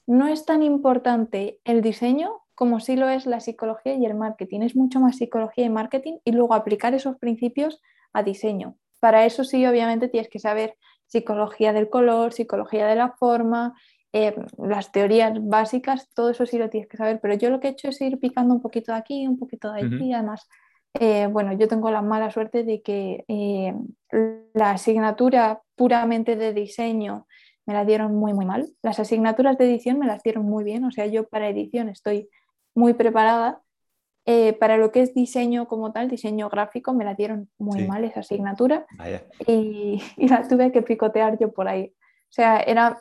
no 0.07 0.29
es 0.29 0.45
tan 0.45 0.63
importante 0.63 1.61
el 1.65 1.83
diseño 1.83 2.43
como 2.55 2.81
sí 2.81 2.97
lo 2.97 3.09
es 3.09 3.27
la 3.27 3.39
psicología 3.39 3.95
y 3.95 4.05
el 4.05 4.15
marketing. 4.15 4.63
Es 4.63 4.75
mucho 4.75 4.99
más 4.99 5.17
psicología 5.17 5.65
y 5.65 5.69
marketing 5.69 6.19
y 6.25 6.33
luego 6.33 6.55
aplicar 6.55 6.93
esos 6.93 7.17
principios 7.17 7.81
a 8.13 8.25
diseño. 8.25 8.77
Para 8.99 9.27
eso 9.27 9.45
sí, 9.45 9.65
obviamente, 9.65 10.09
tienes 10.09 10.29
que 10.29 10.41
saber 10.41 10.77
psicología 11.07 11.73
del 11.73 11.89
color, 11.89 12.33
psicología 12.33 12.89
de 12.89 12.97
la 12.97 13.13
forma, 13.13 13.75
eh, 14.13 14.35
las 14.57 14.91
teorías 14.91 15.35
básicas, 15.47 16.09
todo 16.15 16.31
eso 16.31 16.47
sí 16.47 16.57
lo 16.57 16.71
tienes 16.71 16.89
que 16.89 16.97
saber, 16.97 17.21
pero 17.21 17.35
yo 17.35 17.51
lo 17.51 17.61
que 17.61 17.69
he 17.69 17.71
hecho 17.73 17.89
es 17.89 18.01
ir 18.01 18.19
picando 18.19 18.55
un 18.55 18.63
poquito 18.63 18.93
de 18.93 18.99
aquí, 18.99 19.27
un 19.27 19.39
poquito 19.39 19.71
de 19.71 19.81
allí, 19.81 20.13
además, 20.15 20.49
eh, 20.95 21.27
bueno, 21.27 21.53
yo 21.53 21.69
tengo 21.69 21.91
la 21.91 22.01
mala 22.01 22.31
suerte 22.31 22.65
de 22.65 22.81
que 22.81 23.25
eh, 23.29 23.75
la 24.55 24.71
asignatura 24.71 25.61
puramente 25.77 26.37
de 26.37 26.55
diseño 26.55 27.27
me 27.67 27.75
la 27.75 27.85
dieron 27.85 28.15
muy, 28.15 28.33
muy 28.33 28.47
mal. 28.47 28.71
Las 28.83 28.99
asignaturas 28.99 29.59
de 29.59 29.67
edición 29.67 29.99
me 29.99 30.07
las 30.07 30.23
dieron 30.23 30.47
muy 30.47 30.65
bien, 30.65 30.85
o 30.85 30.91
sea, 30.91 31.05
yo 31.05 31.29
para 31.29 31.49
edición 31.51 31.91
estoy 31.91 32.31
muy 32.75 32.95
preparada. 32.95 33.61
para 34.61 34.77
lo 34.77 34.91
que 34.91 35.03
es 35.03 35.15
diseño 35.15 35.69
como 35.69 35.93
tal, 35.93 36.09
diseño 36.09 36.49
gráfico, 36.51 36.93
me 36.95 37.05
la 37.05 37.15
dieron 37.15 37.49
muy 37.59 37.87
mal 37.87 38.05
esa 38.05 38.21
asignatura 38.21 38.87
y, 39.47 40.03
y, 40.17 40.29
la 40.29 40.47
tuve 40.47 40.71
que 40.73 40.83
picotear 40.83 41.39
yo 41.39 41.53
por 41.53 41.69
ahí. 41.69 41.95
O 42.29 42.33
sea, 42.33 42.61
era 42.61 42.99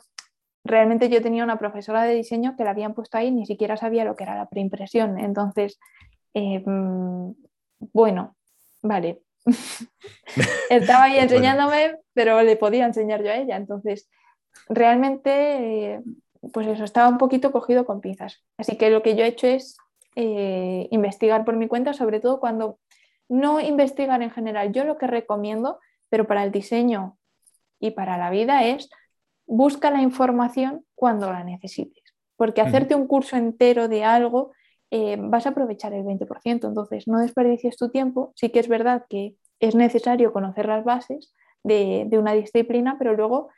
realmente 0.64 1.08
yo 1.08 1.22
tenía 1.22 1.44
una 1.44 1.58
profesora 1.58 2.04
de 2.04 2.14
diseño 2.14 2.56
que 2.56 2.64
la 2.64 2.70
habían 2.70 2.94
puesto 2.94 3.18
ahí, 3.18 3.30
ni 3.30 3.46
siquiera 3.46 3.76
sabía 3.76 4.04
lo 4.04 4.16
que 4.16 4.24
era 4.24 4.36
la 4.36 4.48
preimpresión. 4.48 5.18
Entonces, 5.18 5.78
eh, 6.34 6.62
mm, 6.64 7.32
bueno, 7.92 8.36
vale. 8.82 9.22
Estaba 10.70 11.04
ahí 11.04 11.18
enseñándome, 11.18 11.96
pero 12.12 12.42
le 12.42 12.56
podía 12.56 12.86
enseñar 12.86 13.22
yo 13.22 13.30
a 13.30 13.36
ella. 13.36 13.56
Entonces, 13.56 14.08
realmente, 14.68 15.94
eh, 15.94 16.00
pues 16.52 16.66
eso, 16.66 16.84
estaba 16.84 17.08
un 17.08 17.18
poquito 17.18 17.52
cogido 17.52 17.84
con 17.84 18.00
pinzas. 18.00 18.44
Así 18.56 18.76
que 18.76 18.90
lo 18.90 19.02
que 19.02 19.16
yo 19.16 19.24
he 19.24 19.28
hecho 19.28 19.46
es 19.46 19.76
eh, 20.16 20.88
investigar 20.90 21.44
por 21.44 21.56
mi 21.56 21.68
cuenta, 21.68 21.92
sobre 21.92 22.20
todo 22.20 22.40
cuando 22.40 22.78
no 23.28 23.60
investigar 23.60 24.22
en 24.22 24.30
general. 24.30 24.72
Yo 24.72 24.84
lo 24.84 24.98
que 24.98 25.06
recomiendo, 25.06 25.78
pero 26.08 26.26
para 26.26 26.44
el 26.44 26.52
diseño 26.52 27.18
y 27.78 27.92
para 27.92 28.16
la 28.18 28.30
vida 28.30 28.64
es 28.64 28.88
busca 29.48 29.90
la 29.90 30.02
información 30.02 30.84
cuando 30.94 31.32
la 31.32 31.42
necesites, 31.42 32.14
porque 32.36 32.60
hacerte 32.60 32.94
un 32.94 33.06
curso 33.06 33.36
entero 33.36 33.88
de 33.88 34.04
algo 34.04 34.52
eh, 34.90 35.16
vas 35.18 35.46
a 35.46 35.50
aprovechar 35.50 35.92
el 35.92 36.04
20%, 36.04 36.68
entonces 36.68 37.08
no 37.08 37.18
desperdicies 37.18 37.76
tu 37.76 37.90
tiempo, 37.90 38.32
sí 38.36 38.50
que 38.50 38.60
es 38.60 38.68
verdad 38.68 39.06
que 39.08 39.36
es 39.60 39.74
necesario 39.74 40.32
conocer 40.32 40.66
las 40.66 40.84
bases 40.84 41.34
de, 41.64 42.08
una 42.12 42.32
disciplina, 42.32 42.96
pero 42.98 43.14
luego 43.14 43.50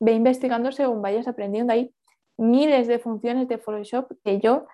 ve 0.00 0.12
investigando 0.12 0.72
según 0.72 1.02
vayas 1.02 1.28
aprendiendo. 1.28 1.72
Hay 1.72 1.94
miles 2.38 2.86
de 2.86 2.98
funciones 2.98 3.48
de 3.48 3.58
Photoshop 3.58 4.12
que 4.24 4.40
yo 4.40 4.66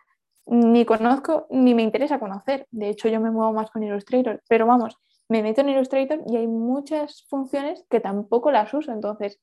ni 0.47 0.85
conozco 0.85 1.47
ni 1.51 1.75
me 1.75 1.83
interesa 1.83 2.19
conocer. 2.19 2.67
De 2.71 2.89
hecho, 2.91 3.09
yo 3.09 3.21
me 3.21 3.31
muevo 3.31 3.53
más 3.53 3.71
con 3.71 3.83
Illustrator, 3.83 4.43
pero 4.49 4.67
vamos, 4.67 4.97
me 5.29 5.43
meto 5.43 5.61
en 5.61 5.71
Illustrator 5.71 6.21
y 6.27 6.37
hay 6.37 6.47
muchas 6.47 7.27
funciones 7.29 7.85
que 7.91 8.01
tampoco 8.01 8.51
las 8.51 8.73
uso. 8.73 8.93
Entonces, 8.93 9.41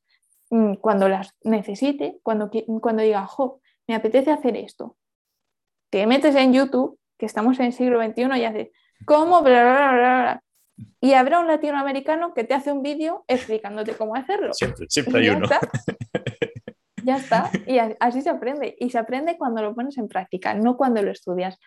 cuando 0.82 1.10
las 1.10 1.36
necesite, 1.44 2.20
cuando, 2.24 2.52
cuando 2.82 3.04
diga, 3.04 3.26
jo, 3.26 3.62
me 3.88 3.96
apetece 3.96 4.32
hacer 4.32 4.56
esto, 4.56 4.98
te 5.90 6.06
metes 6.08 6.36
en 6.36 6.54
YouTube, 6.54 7.00
que 7.18 7.26
estamos 7.26 7.60
en 7.60 7.68
el 7.68 7.74
siglo 7.74 8.04
XXI, 8.04 8.40
y 8.40 8.46
haces, 8.46 8.70
¿cómo? 9.06 9.42
Bla, 9.42 9.64
bla, 9.64 9.92
bla, 9.94 10.44
y 11.00 11.14
habrá 11.14 11.40
un 11.40 11.48
latinoamericano 11.48 12.34
que 12.34 12.44
te 12.44 12.54
hace 12.54 12.72
un 12.72 12.82
vídeo 12.82 13.24
explicándote 13.28 13.96
cómo 13.96 14.16
hacerlo. 14.16 14.54
Siempre, 14.54 14.88
siempre 14.90 15.22
hay 15.22 15.30
uno. 15.30 15.48
ya 17.04 17.18
está. 17.18 17.50
Y 17.66 17.78
así 17.78 18.22
se 18.22 18.30
aprende. 18.30 18.76
Y 18.80 18.90
se 18.90 18.98
aprende 18.98 19.38
cuando 19.38 19.62
lo 19.62 19.74
pones 19.74 19.98
en 19.98 20.08
práctica, 20.08 20.54
no 20.54 20.76
cuando 20.76 21.02
lo 21.02 21.12
estudias. 21.12 21.58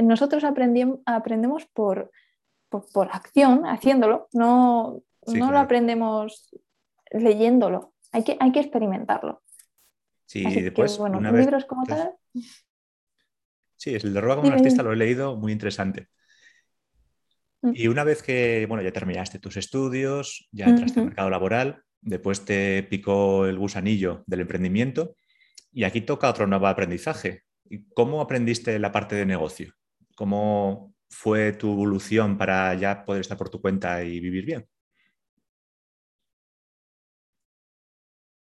nosotros 0.00 0.44
aprendemos 0.44 1.66
por, 1.72 2.10
por, 2.68 3.08
acción, 3.10 3.66
haciéndolo, 3.66 4.28
no, 4.32 5.00
no 5.26 5.50
lo 5.50 5.58
aprendemos 5.58 6.54
leyéndolo. 7.10 7.94
Hay 8.16 8.24
que, 8.24 8.34
hay 8.40 8.50
que 8.50 8.60
experimentarlo. 8.60 9.42
Sí, 10.24 10.42
después. 10.42 10.96
bueno, 10.96 11.20
libros 11.20 11.66
como 11.66 11.84
tal. 11.84 12.14
Sí, 13.76 13.94
el 13.94 14.14
de 14.14 14.20
Roba 14.22 14.36
como 14.36 14.48
un 14.48 14.54
artista 14.54 14.82
lo 14.82 14.90
he 14.90 14.96
leído, 14.96 15.36
muy 15.36 15.52
interesante. 15.52 16.08
Mm. 17.60 17.72
Y 17.74 17.88
una 17.88 18.04
vez 18.04 18.22
que 18.22 18.64
bueno, 18.70 18.82
ya 18.82 18.90
terminaste 18.90 19.38
tus 19.38 19.58
estudios, 19.58 20.48
ya 20.50 20.64
entraste 20.64 21.00
al 21.00 21.06
mercado 21.06 21.28
laboral, 21.28 21.82
después 22.00 22.42
te 22.46 22.82
picó 22.84 23.44
el 23.44 23.58
gusanillo 23.58 24.24
del 24.26 24.40
emprendimiento 24.40 25.14
y 25.70 25.84
aquí 25.84 26.00
toca 26.00 26.30
otro 26.30 26.46
nuevo 26.46 26.68
aprendizaje. 26.68 27.42
¿Cómo 27.94 28.22
aprendiste 28.22 28.78
la 28.78 28.92
parte 28.92 29.14
de 29.14 29.26
negocio? 29.26 29.74
¿Cómo 30.14 30.94
fue 31.10 31.52
tu 31.52 31.70
evolución 31.70 32.38
para 32.38 32.72
ya 32.76 33.04
poder 33.04 33.20
estar 33.20 33.36
por 33.36 33.50
tu 33.50 33.60
cuenta 33.60 34.02
y 34.02 34.20
vivir 34.20 34.46
bien? 34.46 34.66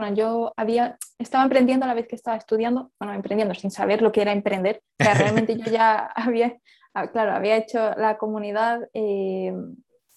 Bueno, 0.01 0.15
yo 0.15 0.51
había, 0.57 0.97
estaba 1.19 1.43
emprendiendo 1.43 1.85
a 1.85 1.87
la 1.87 1.93
vez 1.93 2.07
que 2.07 2.15
estaba 2.15 2.35
estudiando, 2.35 2.91
bueno, 2.99 3.13
emprendiendo 3.13 3.53
sin 3.53 3.69
saber 3.69 4.01
lo 4.01 4.11
que 4.11 4.23
era 4.23 4.31
emprender. 4.31 4.81
O 4.99 5.03
sea, 5.03 5.13
realmente 5.13 5.55
yo 5.55 5.71
ya 5.71 6.09
había, 6.15 6.57
ah, 6.95 7.11
claro, 7.11 7.33
había 7.33 7.55
hecho 7.57 7.93
la 7.97 8.17
comunidad, 8.17 8.89
eh, 8.95 9.53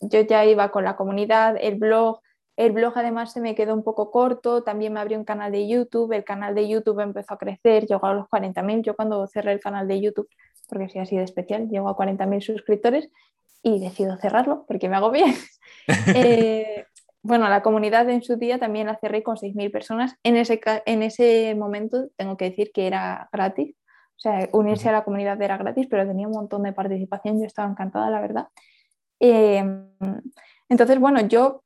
yo 0.01 0.21
ya 0.23 0.47
iba 0.47 0.71
con 0.71 0.85
la 0.85 0.97
comunidad, 0.97 1.59
el 1.61 1.75
blog, 1.75 2.21
el 2.57 2.73
blog 2.73 2.95
además 2.97 3.35
se 3.35 3.43
me 3.43 3.55
quedó 3.55 3.75
un 3.75 3.85
poco 3.85 4.11
corto, 4.11 4.63
también 4.63 4.95
me 4.95 5.01
abrió 5.01 5.19
un 5.19 5.27
canal 5.27 5.53
de 5.53 5.69
YouTube, 5.69 6.13
el 6.13 6.25
canal 6.25 6.55
de 6.55 6.67
YouTube 6.67 7.01
empezó 7.01 7.35
a 7.35 7.39
crecer, 7.39 7.85
llegó 7.85 8.07
a 8.07 8.15
los 8.15 8.27
40.000, 8.29 8.85
yo 8.85 8.97
cuando 8.97 9.27
cerré 9.27 9.53
el 9.53 9.61
canal 9.61 9.87
de 9.87 10.01
YouTube, 10.01 10.31
porque 10.67 10.89
sí 10.89 10.99
ha 10.99 11.05
sido 11.05 11.23
especial, 11.23 11.69
llegó 11.69 11.91
a 11.91 11.97
40.000 11.97 12.41
suscriptores 12.41 13.11
y 13.63 13.81
decido 13.81 14.17
cerrarlo 14.17 14.65
porque 14.67 14.89
me 14.89 14.97
hago 14.97 15.11
bien. 15.11 15.35
Eh, 16.15 16.87
bueno, 17.25 17.49
la 17.49 17.63
comunidad 17.63 18.09
en 18.11 18.23
su 18.23 18.37
día 18.37 18.59
también 18.59 18.87
la 18.87 18.99
cerré 18.99 19.23
con 19.23 19.37
6.000 19.37 19.73
personas. 19.73 20.15
En 20.23 20.37
ese, 20.37 20.61
en 20.85 21.03
ese 21.03 21.55
momento 21.55 22.09
tengo 22.17 22.37
que 22.37 22.51
decir 22.51 22.71
que 22.71 22.87
era 22.87 23.31
gratis, 23.33 23.75
o 24.17 24.19
sea, 24.19 24.51
unirse 24.53 24.91
a 24.91 24.93
la 24.93 25.05
comunidad 25.05 25.41
era 25.41 25.57
gratis, 25.57 25.87
pero 25.89 26.07
tenía 26.07 26.29
un 26.29 26.35
montón 26.35 26.63
de 26.65 26.75
participación, 26.75 27.41
yo 27.41 27.47
estaba 27.47 27.71
encantada, 27.71 28.11
la 28.11 28.21
verdad. 28.21 28.49
Em, 29.21 29.89
entonces, 30.69 30.99
bueno, 31.01 31.23
yo 31.23 31.65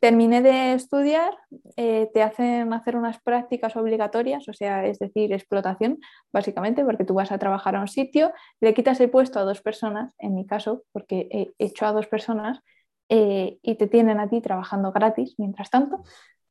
terminé 0.00 0.42
de 0.42 0.72
estudiar, 0.72 1.36
eh, 1.76 2.10
te 2.12 2.24
hacen 2.24 2.72
hacer 2.72 2.96
unas 2.96 3.20
prácticas 3.22 3.76
obligatorias, 3.76 4.48
o 4.48 4.52
sea, 4.52 4.84
es 4.86 4.98
decir, 4.98 5.32
explotación, 5.32 6.00
básicamente, 6.32 6.84
porque 6.84 7.04
tú 7.04 7.14
vas 7.14 7.30
a 7.30 7.38
trabajar 7.38 7.76
a 7.76 7.80
un 7.80 7.88
sitio, 7.88 8.32
le 8.60 8.74
quitas 8.74 9.00
el 9.00 9.10
puesto 9.10 9.38
a 9.38 9.44
dos 9.44 9.62
personas, 9.62 10.12
en 10.18 10.34
mi 10.34 10.46
caso, 10.46 10.82
porque 10.90 11.28
he 11.30 11.64
hecho 11.64 11.86
a 11.86 11.92
dos 11.92 12.08
personas, 12.08 12.60
eh, 13.08 13.58
y 13.62 13.74
te 13.76 13.86
tienen 13.86 14.20
a 14.20 14.28
ti 14.28 14.40
trabajando 14.40 14.92
gratis 14.92 15.34
mientras 15.38 15.70
tanto. 15.70 16.02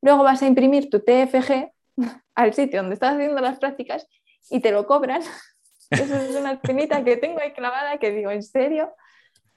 Luego 0.02 0.24
vas 0.24 0.42
a 0.42 0.48
imprimir 0.48 0.90
tu 0.90 1.00
TFG 1.00 1.72
al 2.36 2.54
sitio 2.54 2.82
donde 2.82 2.94
estás 2.94 3.16
haciendo 3.16 3.42
las 3.42 3.60
prácticas 3.60 4.08
y 4.50 4.60
te 4.60 4.72
lo 4.72 4.86
cobran. 4.86 5.22
Eso 5.90 6.16
es 6.16 6.36
una 6.36 6.54
espinita 6.54 7.04
que 7.04 7.18
tengo 7.18 7.40
ahí 7.40 7.54
clavada 7.54 7.98
que 7.98 8.12
digo, 8.12 8.32
¿en 8.32 8.44
serio? 8.44 8.94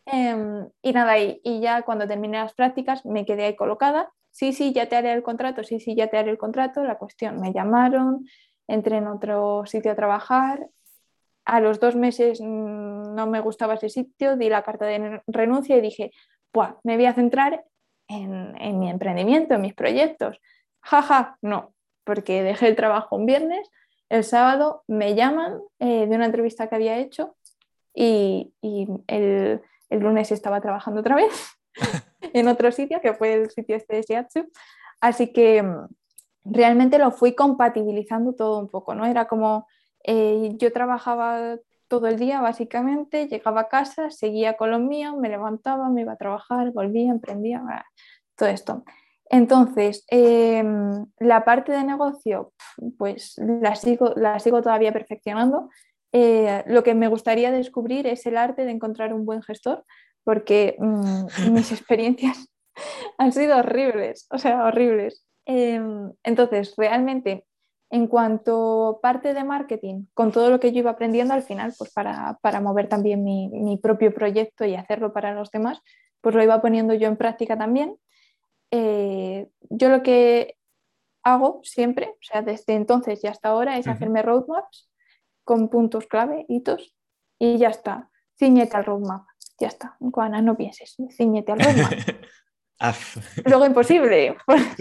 Em, 0.06 0.68
y 0.82 0.92
nada, 0.92 1.18
y, 1.18 1.40
y, 1.44 1.60
ya 1.60 1.82
cuando 1.82 2.06
terminé 2.06 2.38
las 2.38 2.54
prácticas 2.54 3.04
me 3.04 3.26
quedé 3.26 3.44
ahí 3.44 3.56
colocada. 3.56 4.10
Sí, 4.30 4.52
sí, 4.52 4.72
ya 4.72 4.88
te 4.88 4.96
haré 4.96 5.12
el 5.12 5.22
contrato, 5.22 5.64
sí, 5.64 5.80
sí, 5.80 5.94
ya 5.94 6.08
te 6.08 6.16
haré 6.16 6.30
el 6.30 6.38
contrato. 6.38 6.84
La 6.84 6.98
cuestión, 6.98 7.40
me 7.40 7.52
llamaron, 7.52 8.26
entré 8.68 8.98
en 8.98 9.08
otro 9.08 9.64
sitio 9.66 9.92
a 9.92 9.96
trabajar. 9.96 10.68
A 11.44 11.60
los 11.60 11.80
dos 11.80 11.96
meses 11.96 12.40
mm, 12.40 13.14
no 13.14 13.26
me 13.26 13.40
gustaba 13.40 13.74
ese 13.74 13.88
sitio, 13.88 14.36
di 14.36 14.48
la 14.48 14.62
carta 14.62 14.86
de 14.86 15.22
renuncia 15.26 15.76
y 15.76 15.80
dije, 15.80 16.12
pues 16.50 16.70
me 16.82 16.96
voy 16.96 17.06
a 17.06 17.14
centrar 17.14 17.64
en, 18.08 18.54
en 18.60 18.78
mi 18.78 18.90
emprendimiento, 18.90 19.54
en 19.54 19.60
mis 19.60 19.74
proyectos. 19.74 20.40
Jaja, 20.80 21.36
no, 21.42 21.74
porque 22.04 22.42
dejé 22.42 22.68
el 22.68 22.76
trabajo 22.76 23.16
un 23.16 23.26
viernes, 23.26 23.68
el 24.08 24.24
sábado 24.24 24.84
me 24.86 25.14
llaman 25.14 25.60
eh, 25.78 26.06
de 26.06 26.16
una 26.16 26.26
entrevista 26.26 26.68
que 26.68 26.76
había 26.76 26.98
hecho 26.98 27.36
y, 27.94 28.54
y 28.62 28.88
el, 29.06 29.60
el 29.90 30.00
lunes 30.00 30.32
estaba 30.32 30.60
trabajando 30.60 31.00
otra 31.00 31.16
vez 31.16 31.58
en 32.32 32.48
otro 32.48 32.72
sitio, 32.72 33.00
que 33.00 33.14
fue 33.14 33.34
el 33.34 33.50
sitio 33.50 33.76
este 33.76 33.96
de 33.96 34.02
Shiatsu. 34.02 34.48
Así 35.00 35.32
que 35.32 35.62
mm, 35.62 35.88
realmente 36.44 36.98
lo 36.98 37.10
fui 37.10 37.34
compatibilizando 37.34 38.34
todo 38.34 38.58
un 38.58 38.68
poco, 38.68 38.94
¿no? 38.94 39.04
Era 39.04 39.26
como 39.26 39.66
eh, 40.04 40.52
yo 40.56 40.72
trabajaba 40.72 41.56
todo 41.88 42.06
el 42.06 42.18
día 42.18 42.40
básicamente, 42.40 43.26
llegaba 43.28 43.62
a 43.62 43.68
casa, 43.68 44.10
seguía 44.10 44.56
con 44.56 44.70
lo 44.70 44.78
mío, 44.78 45.16
me 45.16 45.28
levantaba, 45.28 45.88
me 45.88 46.02
iba 46.02 46.12
a 46.12 46.16
trabajar, 46.16 46.70
volvía, 46.72 47.10
emprendía, 47.10 47.62
todo 48.36 48.48
esto. 48.48 48.84
Entonces, 49.30 50.04
em, 50.08 51.06
la 51.18 51.44
parte 51.44 51.72
de 51.72 51.84
negocio, 51.84 52.52
pues 52.96 53.34
la 53.38 53.74
sigo, 53.74 54.14
la 54.16 54.38
sigo 54.38 54.62
todavía 54.62 54.92
perfeccionando. 54.92 55.68
Eh, 56.12 56.62
lo 56.66 56.82
que 56.82 56.94
me 56.94 57.08
gustaría 57.08 57.50
descubrir 57.50 58.06
es 58.06 58.24
el 58.26 58.38
arte 58.38 58.64
de 58.64 58.70
encontrar 58.70 59.12
un 59.12 59.26
buen 59.26 59.42
gestor, 59.42 59.84
porque 60.24 60.76
mm, 60.78 61.52
mis 61.52 61.72
experiencias 61.72 62.48
han 63.18 63.32
sido 63.32 63.58
horribles, 63.58 64.26
o 64.30 64.38
sea, 64.38 64.64
horribles. 64.64 65.24
Em, 65.46 66.12
entonces, 66.22 66.74
realmente, 66.76 67.46
en 67.90 68.06
cuanto 68.06 69.00
parte 69.02 69.32
de 69.32 69.44
marketing, 69.44 70.06
con 70.14 70.30
todo 70.30 70.50
lo 70.50 70.60
que 70.60 70.72
yo 70.72 70.80
iba 70.80 70.90
aprendiendo 70.90 71.34
al 71.34 71.42
final, 71.42 71.74
pues 71.76 71.90
para, 71.92 72.60
mover 72.60 72.88
también 72.88 73.24
mi, 73.24 73.78
propio 73.82 74.12
proyecto 74.12 74.64
y 74.64 74.74
hacerlo 74.74 75.12
para 75.12 75.34
los 75.34 75.50
demás, 75.50 75.80
pues 76.20 76.34
lo 76.34 76.42
iba 76.42 76.60
poniendo 76.60 76.94
yo 76.94 77.08
en 77.08 77.16
práctica 77.16 77.56
también. 77.56 77.96
Eh, 78.70 79.48
yo 79.70 79.88
lo 79.88 80.02
que 80.02 80.56
hago 81.22 81.60
siempre, 81.62 82.10
o 82.10 82.22
sea, 82.22 82.42
desde 82.42 82.74
entonces 82.74 83.24
y 83.24 83.26
hasta 83.26 83.48
ahora, 83.48 83.78
es 83.78 83.86
hacerme 83.86 84.22
roadmaps 84.22 84.90
con 85.44 85.70
puntos 85.70 86.06
clave, 86.06 86.44
hitos, 86.48 86.94
y 87.38 87.56
ya 87.56 87.68
está. 87.68 88.10
Ciñete 88.38 88.76
al 88.76 88.84
roadmap. 88.84 89.26
Ya 89.58 89.68
está. 89.68 89.96
Juana, 89.98 90.42
no 90.42 90.56
pienses, 90.56 90.96
ciñete 91.10 91.52
al 91.52 91.60
roadmap. 91.60 91.92
Luego 93.44 93.66
imposible, 93.66 94.36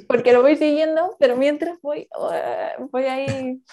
porque 0.07 0.33
lo 0.33 0.41
voy 0.41 0.55
siguiendo, 0.55 1.15
pero 1.19 1.35
mientras 1.35 1.79
voy, 1.81 2.07
eh, 2.33 2.73
voy 2.91 3.03
ahí, 3.05 3.63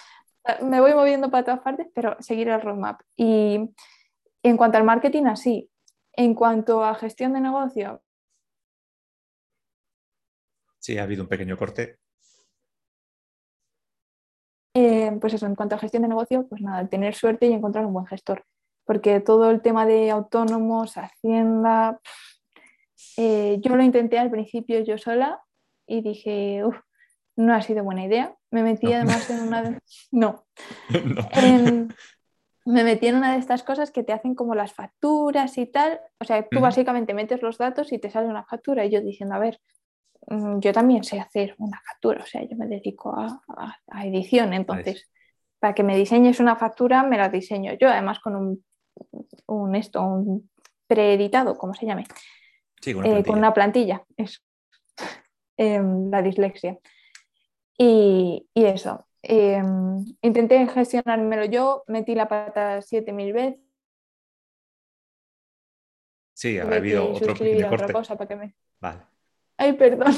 me 0.61 0.81
voy 0.81 0.93
moviendo 0.93 1.29
para 1.29 1.43
todas 1.43 1.59
partes, 1.61 1.87
pero 1.93 2.15
seguir 2.19 2.49
el 2.49 2.61
roadmap. 2.61 3.01
Y 3.15 3.69
en 4.43 4.57
cuanto 4.57 4.77
al 4.77 4.83
marketing, 4.83 5.25
así. 5.25 5.69
En 6.13 6.33
cuanto 6.33 6.83
a 6.83 6.95
gestión 6.95 7.33
de 7.33 7.41
negocio. 7.41 8.01
Sí, 10.79 10.97
ha 10.97 11.03
habido 11.03 11.23
un 11.23 11.29
pequeño 11.29 11.57
corte. 11.57 11.97
Eh, 14.73 15.17
pues 15.21 15.33
eso, 15.33 15.45
en 15.45 15.55
cuanto 15.55 15.75
a 15.75 15.79
gestión 15.79 16.03
de 16.03 16.09
negocio, 16.09 16.47
pues 16.47 16.61
nada, 16.61 16.87
tener 16.87 17.15
suerte 17.15 17.47
y 17.47 17.53
encontrar 17.53 17.85
un 17.85 17.93
buen 17.93 18.05
gestor. 18.05 18.45
Porque 18.85 19.19
todo 19.19 19.49
el 19.49 19.61
tema 19.61 19.85
de 19.85 20.11
autónomos, 20.11 20.97
hacienda, 20.97 21.99
eh, 23.17 23.57
yo 23.61 23.75
lo 23.75 23.83
intenté 23.83 24.17
al 24.17 24.31
principio 24.31 24.79
yo 24.81 24.97
sola 24.97 25.41
y 25.87 26.01
dije, 26.01 26.63
uff, 26.65 26.77
no 27.35 27.53
ha 27.53 27.61
sido 27.61 27.83
buena 27.83 28.05
idea. 28.05 28.35
Me 28.51 28.63
metí 28.63 28.91
además 28.91 29.29
en 29.29 29.47
una 29.47 29.61
de... 29.61 29.79
No. 30.11 30.45
me 32.65 32.83
metí 32.83 33.07
en 33.07 33.15
una 33.15 33.33
de 33.33 33.39
estas 33.39 33.63
cosas 33.63 33.91
que 33.91 34.03
te 34.03 34.13
hacen 34.13 34.35
como 34.35 34.55
las 34.55 34.73
facturas 34.73 35.57
y 35.57 35.65
tal. 35.67 35.99
O 36.19 36.25
sea, 36.25 36.47
tú 36.47 36.59
básicamente 36.59 37.13
metes 37.13 37.41
los 37.41 37.57
datos 37.57 37.91
y 37.91 37.99
te 37.99 38.09
sale 38.09 38.27
una 38.27 38.45
factura. 38.45 38.85
Y 38.85 38.91
yo 38.91 39.01
diciendo, 39.01 39.35
a 39.35 39.39
ver, 39.39 39.59
Mm, 40.27 40.59
yo 40.59 40.73
también 40.73 41.03
sé 41.03 41.19
hacer 41.19 41.55
una 41.59 41.79
factura, 41.85 42.23
o 42.23 42.25
sea, 42.25 42.43
yo 42.43 42.55
me 42.57 42.67
dedico 42.67 43.15
a, 43.15 43.41
edición, 44.03 44.53
entonces, 44.53 45.09
para 45.59 45.75
que 45.75 45.83
me 45.83 45.95
diseñes 45.97 46.39
una 46.39 46.55
factura, 46.55 47.03
me 47.03 47.17
la 47.17 47.29
diseño 47.29 47.73
yo, 47.79 47.89
además 47.89 48.19
con 48.19 48.35
un, 48.35 48.65
un 49.47 49.75
esto, 49.75 50.01
un 50.01 50.49
preeditado, 50.87 51.57
como 51.57 51.73
se 51.73 51.85
llame, 51.85 52.05
sí, 52.81 52.93
con, 52.93 53.05
una 53.05 53.19
eh, 53.19 53.23
con, 53.23 53.37
una 53.37 53.53
plantilla, 53.53 54.05
eso, 54.17 54.41
em, 55.57 56.09
la 56.09 56.21
dislexia. 56.21 56.77
Y, 57.77 58.47
y 58.53 58.65
eso, 58.65 59.07
em, 59.21 60.05
intenté 60.21 60.65
gestionármelo 60.67 61.45
yo, 61.45 61.83
metí 61.87 62.15
la 62.15 62.27
pata 62.27 62.81
7000 62.81 63.33
veces. 63.33 63.59
Sí, 66.33 66.59
ha 66.59 66.63
habido 66.63 67.13
otro, 67.13 67.33
otra 67.33 67.93
cosa 67.93 68.17
para 68.17 68.27
que 68.27 68.35
me... 68.35 68.55
Vale. 68.81 68.99
Ay, 69.57 69.73
perdón. 69.73 70.13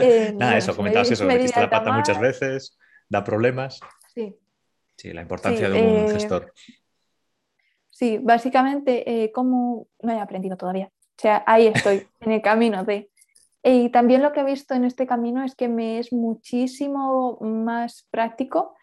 Eh, 0.00 0.32
Nada, 0.36 0.56
eso, 0.56 0.74
comentabas 0.74 1.10
eso, 1.10 1.24
metiste 1.24 1.60
la 1.60 1.70
pata 1.70 1.92
muchas 1.92 2.18
veces, 2.20 2.78
da 3.08 3.22
problemas. 3.22 3.80
Sí. 4.14 4.36
Sí, 4.96 5.12
la 5.12 5.22
importancia 5.22 5.68
de 5.68 5.82
un 5.82 6.08
gestor. 6.10 6.52
sí, 7.90 8.18
básicamente, 8.18 9.24
eh, 9.24 9.30
como 9.30 9.88
no 10.00 10.12
he 10.12 10.18
aprendido 10.18 10.56
todavía. 10.56 10.90
O 11.18 11.20
sea, 11.20 11.42
ahí 11.46 11.68
estoy, 11.68 12.06
en 12.20 12.32
el 12.32 12.42
camino 12.42 12.84
de. 12.84 13.10
Y 13.62 13.90
también 13.90 14.22
lo 14.22 14.32
que 14.32 14.40
he 14.40 14.44
visto 14.44 14.74
en 14.74 14.84
este 14.84 15.06
camino 15.06 15.42
es 15.44 15.56
que 15.56 15.68
me 15.68 15.98
es 15.98 16.12
muchísimo 16.12 17.38
más 17.40 18.06
práctico, 18.10 18.76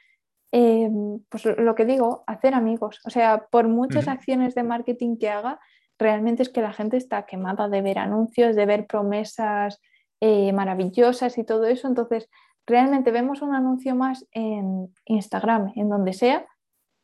eh, 0.52 0.90
pues 1.30 1.46
lo 1.46 1.74
que 1.74 1.86
digo, 1.86 2.24
hacer 2.28 2.54
amigos. 2.54 3.00
O 3.06 3.10
sea, 3.10 3.48
por 3.50 3.68
muchas 3.70 4.08
acciones 4.08 4.56
de 4.56 4.64
marketing 4.64 5.18
que 5.18 5.30
haga, 5.30 5.60
realmente 5.98 6.44
es 6.44 6.50
que 6.50 6.62
la 6.62 6.74
gente 6.74 6.98
está 6.98 7.26
quemada 7.26 7.70
de 7.70 7.82
ver 7.82 7.98
anuncios, 7.98 8.56
de 8.56 8.66
ver 8.66 8.86
promesas 8.86 9.82
eh, 10.20 10.52
maravillosas 10.54 11.38
y 11.38 11.44
todo 11.44 11.66
eso. 11.66 11.88
Entonces, 11.88 12.30
realmente 12.66 13.12
vemos 13.12 13.42
un 13.42 13.56
anuncio 13.56 13.96
más 13.96 14.26
en 14.32 14.94
Instagram, 15.06 15.74
en 15.76 15.90
donde 15.90 16.14
sea, 16.14 16.46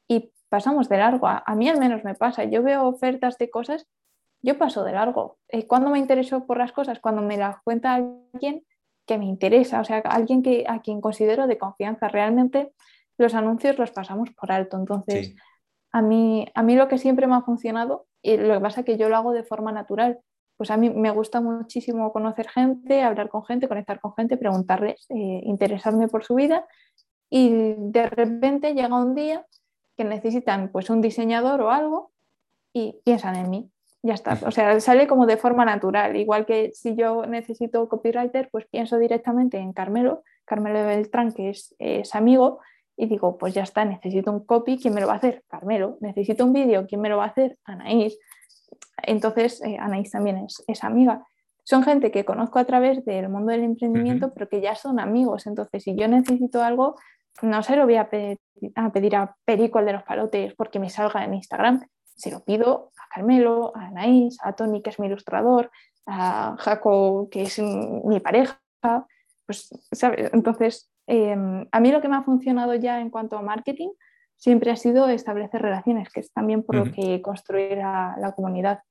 y 0.07 0.31
pasamos 0.49 0.89
de 0.89 0.97
largo. 0.97 1.27
A, 1.27 1.43
mí 1.55 1.69
al 1.69 1.79
menos 1.79 2.03
me 2.03 2.15
pasa. 2.15 2.43
Yo 2.45 2.63
veo 2.63 2.87
ofertas 2.87 3.37
de 3.37 3.49
cosas, 3.49 3.87
yo 4.41 4.57
paso 4.57 4.83
de 4.83 4.93
largo. 4.93 5.37
Eh, 5.47 5.67
¿Cuándo 5.67 5.89
me 5.89 5.99
intereso 5.99 6.45
por 6.45 6.57
las 6.57 6.71
cosas? 6.71 6.99
Cuando 6.99 7.21
me 7.21 7.37
las 7.37 7.61
cuenta 7.63 7.95
alguien 7.95 8.65
que 9.05 9.17
me 9.17 9.25
interesa, 9.25 9.81
o 9.81 9.83
sea, 9.83 9.97
alguien 9.99 10.43
que, 10.43 10.65
a 10.67 10.81
quien 10.81 11.01
considero 11.01 11.47
de 11.47 11.57
confianza. 11.57 12.07
Realmente 12.07 12.73
los 13.17 13.33
anuncios 13.33 13.77
los 13.77 13.91
pasamos 13.91 14.29
por 14.31 14.51
alto. 14.51 14.77
Entonces, 14.77 15.35
a, 15.91 16.01
mí, 16.01 16.47
a 16.53 16.63
mí 16.63 16.75
lo 16.75 16.87
que 16.87 16.97
siempre 16.97 17.27
me 17.27 17.35
ha 17.35 17.41
funcionado, 17.41 18.05
y 18.21 18.37
lo 18.37 18.53
que 18.55 18.59
pasa 18.59 18.81
es 18.81 18.85
que 18.85 18.97
yo 18.97 19.09
lo 19.09 19.17
hago 19.17 19.31
de 19.31 19.43
forma 19.43 19.71
natural, 19.71 20.19
pues 20.57 20.71
a 20.71 20.77
mí 20.77 20.89
me 20.89 21.09
gusta 21.09 21.41
muchísimo 21.41 22.11
conocer 22.11 22.49
gente, 22.49 23.01
hablar 23.01 23.29
con 23.29 23.45
gente, 23.45 23.67
conectar 23.67 23.99
con 23.99 24.13
gente, 24.13 24.37
preguntarles, 24.37 25.05
eh, 25.09 25.41
interesarme 25.43 26.07
por 26.07 26.23
su 26.23 26.35
vida 26.35 26.67
y 27.29 27.75
de 27.77 28.07
repente 28.07 28.73
llega 28.73 28.95
un 28.95 29.15
día 29.15 29.45
que 29.97 30.03
necesitan 30.03 30.69
pues 30.69 30.89
un 30.89 31.01
diseñador 31.01 31.61
o 31.61 31.71
algo 31.71 32.11
y 32.73 32.99
piensan 33.03 33.35
en 33.35 33.49
mí. 33.49 33.71
Ya 34.01 34.13
está. 34.13 34.37
O 34.45 34.51
sea, 34.51 34.79
sale 34.79 35.07
como 35.07 35.25
de 35.25 35.37
forma 35.37 35.65
natural. 35.65 36.15
Igual 36.15 36.45
que 36.45 36.71
si 36.73 36.95
yo 36.95 37.25
necesito 37.25 37.87
copywriter, 37.89 38.49
pues 38.51 38.65
pienso 38.67 38.97
directamente 38.97 39.57
en 39.57 39.73
Carmelo, 39.73 40.23
Carmelo 40.45 40.85
Beltrán, 40.85 41.33
que 41.33 41.49
es, 41.49 41.75
es 41.79 42.15
amigo, 42.15 42.59
y 42.95 43.07
digo, 43.07 43.37
pues 43.37 43.53
ya 43.53 43.63
está, 43.63 43.85
necesito 43.85 44.31
un 44.31 44.45
copy, 44.45 44.77
¿quién 44.77 44.93
me 44.93 45.01
lo 45.01 45.07
va 45.07 45.13
a 45.13 45.17
hacer? 45.17 45.43
Carmelo. 45.47 45.97
Necesito 46.01 46.45
un 46.45 46.53
vídeo, 46.53 46.85
¿quién 46.87 47.01
me 47.01 47.09
lo 47.09 47.17
va 47.17 47.25
a 47.25 47.27
hacer? 47.27 47.57
Anaís. 47.63 48.17
Entonces, 49.03 49.61
eh, 49.63 49.77
Anaís 49.79 50.11
también 50.11 50.37
es, 50.37 50.63
es, 50.67 50.83
amiga. 50.83 51.25
Son 51.63 51.83
gente 51.83 52.11
que 52.11 52.25
conozco 52.25 52.59
a 52.59 52.65
través 52.65 53.05
del 53.05 53.29
mundo 53.29 53.51
del 53.51 53.63
emprendimiento, 53.63 54.33
pero 54.33 54.49
que 54.49 54.59
ya 54.59 54.75
son 54.75 54.99
amigos. 54.99 55.45
Entonces, 55.47 55.83
si 55.83 55.95
yo 55.95 56.07
necesito 56.07 56.63
algo, 56.63 56.95
no 57.41 57.63
se 57.63 57.75
lo 57.75 57.85
voy 57.85 57.95
a 57.95 58.09
pedir, 58.09 58.39
a 58.75 58.91
pedir 58.91 59.15
a 59.15 59.35
Perico, 59.45 59.79
el 59.79 59.85
de 59.85 59.93
los 59.93 60.03
palotes, 60.03 60.53
porque 60.55 60.79
me 60.79 60.89
salga 60.89 61.23
en 61.23 61.35
Instagram. 61.35 61.81
Se 62.19 62.31
lo 62.31 62.43
pido 62.43 62.91
a 62.97 63.13
Carmelo, 63.13 63.71
a 63.75 63.87
Anaís, 63.87 64.37
a 64.41 64.53
Tony, 64.53 64.81
que 64.81 64.91
es 64.91 64.99
mi 64.99 65.07
ilustrador, 65.07 65.71
a 66.05 66.55
Jaco, 66.59 67.29
que 67.31 67.43
es 67.43 67.59
mi 67.59 68.19
pareja. 68.19 68.59
Pues, 69.45 69.69
¿sabes? 69.91 70.29
Entonces, 70.33 70.91
em, 71.07 71.65
a 71.71 71.79
mí 71.79 71.91
lo 71.91 72.01
que 72.01 72.09
me 72.09 72.17
ha 72.17 72.23
funcionado 72.23 72.75
ya 72.75 72.99
en 73.01 73.09
cuanto 73.09 73.37
a 73.37 73.41
marketing 73.41 73.89
siempre 74.35 74.71
ha 74.71 74.75
sido 74.75 75.09
establecer 75.09 75.61
relaciones, 75.61 76.09
que 76.09 76.19
es 76.19 76.31
también 76.31 76.63
por 76.63 76.75
lo 76.75 76.91
que 76.91 77.21
construir 77.21 77.77
la 77.77 78.33
comunidad. 78.35 78.83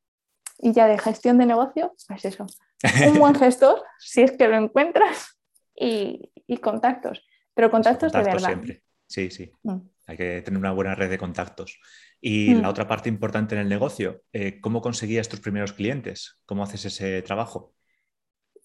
Y 0.59 0.73
ya 0.73 0.89
de 0.89 0.99
gestión 0.99 1.39
de 1.39 1.47
negocio, 1.47 1.95
pues 2.09 2.25
eso. 2.25 2.47
Un 3.07 3.19
buen 3.19 3.35
gestor, 3.37 3.83
si 3.99 4.23
es 4.23 4.33
que 4.33 4.49
lo 4.49 4.57
encuentras, 4.57 5.39
y, 5.79 6.31
y 6.47 6.59
contactos. 6.59 7.25
Pero 7.55 7.71
contactos, 7.71 8.13
de 8.13 8.23
verdad. 8.23 8.49
Siempre. 8.49 8.83
Sí, 9.07 9.31
sí. 9.31 9.51
Mm. 9.63 9.79
Hay 10.09 10.17
que 10.17 10.41
tener 10.41 10.59
una 10.59 10.73
buena 10.73 10.95
red 10.95 11.11
de 11.11 11.19
contactos. 11.19 11.79
Y 12.21 12.55
mm. 12.55 12.63
la 12.63 12.71
otra 12.71 12.89
parte 12.89 13.11
importante 13.11 13.55
en 13.55 13.61
el 13.61 13.69
negocio, 13.69 14.23
eh, 14.33 14.59
¿cómo 14.61 14.81
conseguías 14.81 15.29
tus 15.29 15.41
primeros 15.41 15.75
clientes? 15.75 16.41
¿Cómo 16.47 16.63
haces 16.63 16.87
ese 16.87 17.21
trabajo? 17.21 17.75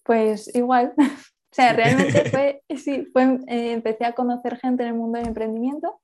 Pues 0.04 0.52
igual. 0.56 0.94
o 0.98 1.54
sea, 1.54 1.72
realmente 1.74 2.30
fue, 2.30 2.62
sí, 2.76 3.06
fue, 3.12 3.40
eh, 3.46 3.72
empecé 3.72 4.06
a 4.06 4.14
conocer 4.14 4.56
gente 4.56 4.84
en 4.84 4.88
el 4.88 4.94
mundo 4.94 5.18
del 5.18 5.28
emprendimiento. 5.28 6.00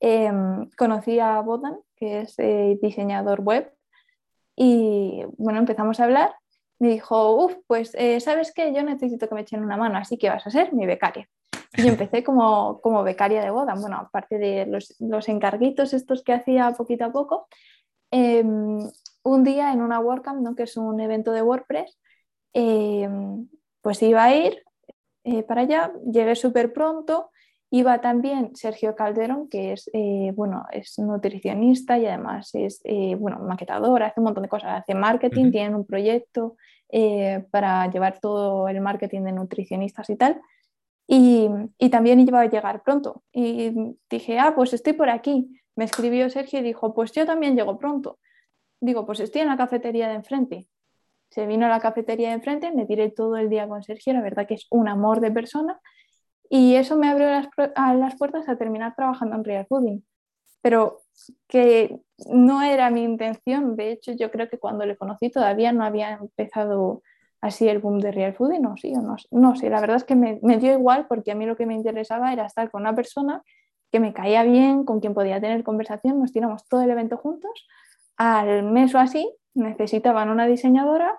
Em, 0.00 0.68
conocí 0.70 1.20
a 1.20 1.38
Bodan, 1.40 1.76
que 1.94 2.22
es 2.22 2.34
eh, 2.38 2.78
diseñador 2.80 3.40
web, 3.40 3.70
y 4.56 5.22
bueno, 5.36 5.58
empezamos 5.58 6.00
a 6.00 6.04
hablar. 6.04 6.34
Me 6.78 6.88
dijo, 6.88 7.44
uff, 7.44 7.56
pues 7.66 7.92
sabes 8.20 8.52
que 8.54 8.72
yo 8.72 8.82
necesito 8.84 9.28
que 9.28 9.34
me 9.34 9.42
echen 9.42 9.62
una 9.62 9.76
mano, 9.76 9.98
así 9.98 10.16
que 10.16 10.30
vas 10.30 10.46
a 10.46 10.50
ser 10.50 10.72
mi 10.72 10.86
becaria. 10.86 11.28
Y 11.76 11.82
yo 11.82 11.88
empecé 11.88 12.24
como, 12.24 12.80
como 12.80 13.02
becaria 13.02 13.42
de 13.42 13.50
boda, 13.50 13.74
bueno, 13.74 13.98
aparte 13.98 14.38
de 14.38 14.66
los, 14.66 14.94
los 15.00 15.28
encarguitos 15.28 15.92
estos 15.92 16.22
que 16.22 16.32
hacía 16.32 16.72
poquito 16.72 17.04
a 17.04 17.12
poco, 17.12 17.46
em, 18.10 18.88
un 19.22 19.44
día 19.44 19.72
en 19.72 19.82
una 19.82 20.00
WordCamp, 20.00 20.40
¿no? 20.40 20.54
que 20.54 20.62
es 20.62 20.76
un 20.76 21.00
evento 21.00 21.32
de 21.32 21.42
WordPress, 21.42 21.98
em, 22.54 23.48
pues 23.82 24.02
iba 24.02 24.24
a 24.24 24.34
ir 24.34 24.62
eh, 25.24 25.42
para 25.42 25.62
allá, 25.62 25.92
llegué 26.10 26.34
súper 26.34 26.72
pronto, 26.72 27.30
iba 27.70 28.00
también 28.00 28.56
Sergio 28.56 28.96
Calderón, 28.96 29.48
que 29.48 29.72
es, 29.74 29.90
eh, 29.92 30.32
bueno, 30.34 30.64
es 30.72 30.98
nutricionista 30.98 31.98
y 31.98 32.06
además 32.06 32.54
es 32.54 32.80
eh, 32.84 33.14
bueno, 33.14 33.40
maquetador, 33.40 34.02
hace 34.02 34.20
un 34.20 34.24
montón 34.24 34.44
de 34.44 34.48
cosas, 34.48 34.80
hace 34.80 34.94
marketing, 34.94 35.50
tiene 35.50 35.76
un 35.76 35.84
proyecto 35.84 36.56
para 37.50 37.86
llevar 37.90 38.18
todo 38.18 38.66
el 38.68 38.80
marketing 38.80 39.20
de 39.24 39.32
nutricionistas 39.32 40.08
y 40.08 40.16
tal. 40.16 40.40
Y, 41.10 41.48
también 41.90 42.20
iba 42.20 42.40
a 42.40 42.46
llegar 42.46 42.82
pronto. 42.82 43.22
Y 43.32 43.96
dije, 44.10 44.38
ah, 44.38 44.54
pues 44.54 44.74
estoy 44.74 44.92
por 44.92 45.08
aquí. 45.08 45.58
Me 45.74 45.84
escribió 45.84 46.28
Sergio 46.28 46.60
y 46.60 46.62
dijo, 46.62 46.94
pues 46.94 47.12
yo 47.12 47.24
también 47.24 47.56
llego 47.56 47.78
pronto. 47.78 48.18
Digo, 48.80 49.06
pues 49.06 49.20
estoy 49.20 49.40
en 49.40 49.48
la 49.48 49.56
cafetería 49.56 50.08
de 50.08 50.16
enfrente. 50.16 50.68
Se 51.30 51.46
vino 51.46 51.66
a 51.66 51.70
la 51.70 51.80
cafetería 51.80 52.28
de 52.28 52.34
enfrente, 52.34 52.72
me 52.72 52.86
tiré 52.86 53.10
todo 53.10 53.36
el 53.36 53.48
día 53.48 53.66
con 53.68 53.82
Sergio, 53.82 54.12
la 54.12 54.22
verdad 54.22 54.46
que 54.46 54.54
es 54.54 54.66
un 54.70 54.88
amor 54.88 55.20
de 55.20 55.30
persona. 55.30 55.80
Y 56.50 56.74
eso 56.76 56.96
me 56.96 57.08
abrió 57.08 57.28
las, 57.28 57.48
las 57.76 58.16
puertas 58.16 58.48
a 58.48 58.56
terminar 58.56 58.94
trabajando 58.94 59.36
en 59.36 59.44
Real 59.44 59.66
Fooding. 59.66 60.04
Pero 60.60 61.02
que 61.46 62.00
no 62.26 62.62
era 62.62 62.90
mi 62.90 63.02
intención. 63.02 63.76
De 63.76 63.92
hecho, 63.92 64.12
yo 64.12 64.30
creo 64.30 64.48
que 64.50 64.58
cuando 64.58 64.84
le 64.84 64.96
conocí 64.96 65.30
todavía 65.30 65.72
no 65.72 65.84
había 65.84 66.14
empezado 66.14 67.02
así 67.40 67.68
el 67.68 67.78
boom 67.78 68.00
de 68.00 68.12
real 68.12 68.34
food 68.34 68.58
no, 68.60 68.76
sí, 68.76 68.92
no, 68.92 69.16
no 69.30 69.56
sé, 69.56 69.70
la 69.70 69.80
verdad 69.80 69.96
es 69.96 70.04
que 70.04 70.16
me, 70.16 70.38
dio 70.58 70.72
igual 70.72 71.06
porque 71.08 71.32
a 71.32 71.34
mí 71.34 71.46
lo 71.46 71.56
que 71.56 71.66
me 71.66 71.74
interesaba 71.74 72.32
era 72.32 72.46
estar 72.46 72.70
con 72.70 72.82
una 72.82 72.94
persona 72.94 73.42
que 73.90 74.00
me 74.00 74.12
caía 74.12 74.42
bien, 74.42 74.84
con 74.84 75.00
quien 75.00 75.14
podía 75.14 75.40
tener 75.40 75.62
conversación, 75.64 76.18
nos 76.20 76.32
tiramos 76.32 76.66
todo 76.68 76.82
el 76.82 76.90
evento 76.90 77.16
juntos, 77.16 77.66
al 78.16 78.64
mes 78.64 78.94
o 78.94 78.98
así 78.98 79.32
necesitaban 79.54 80.28
una 80.28 80.46
diseñadora, 80.46 81.18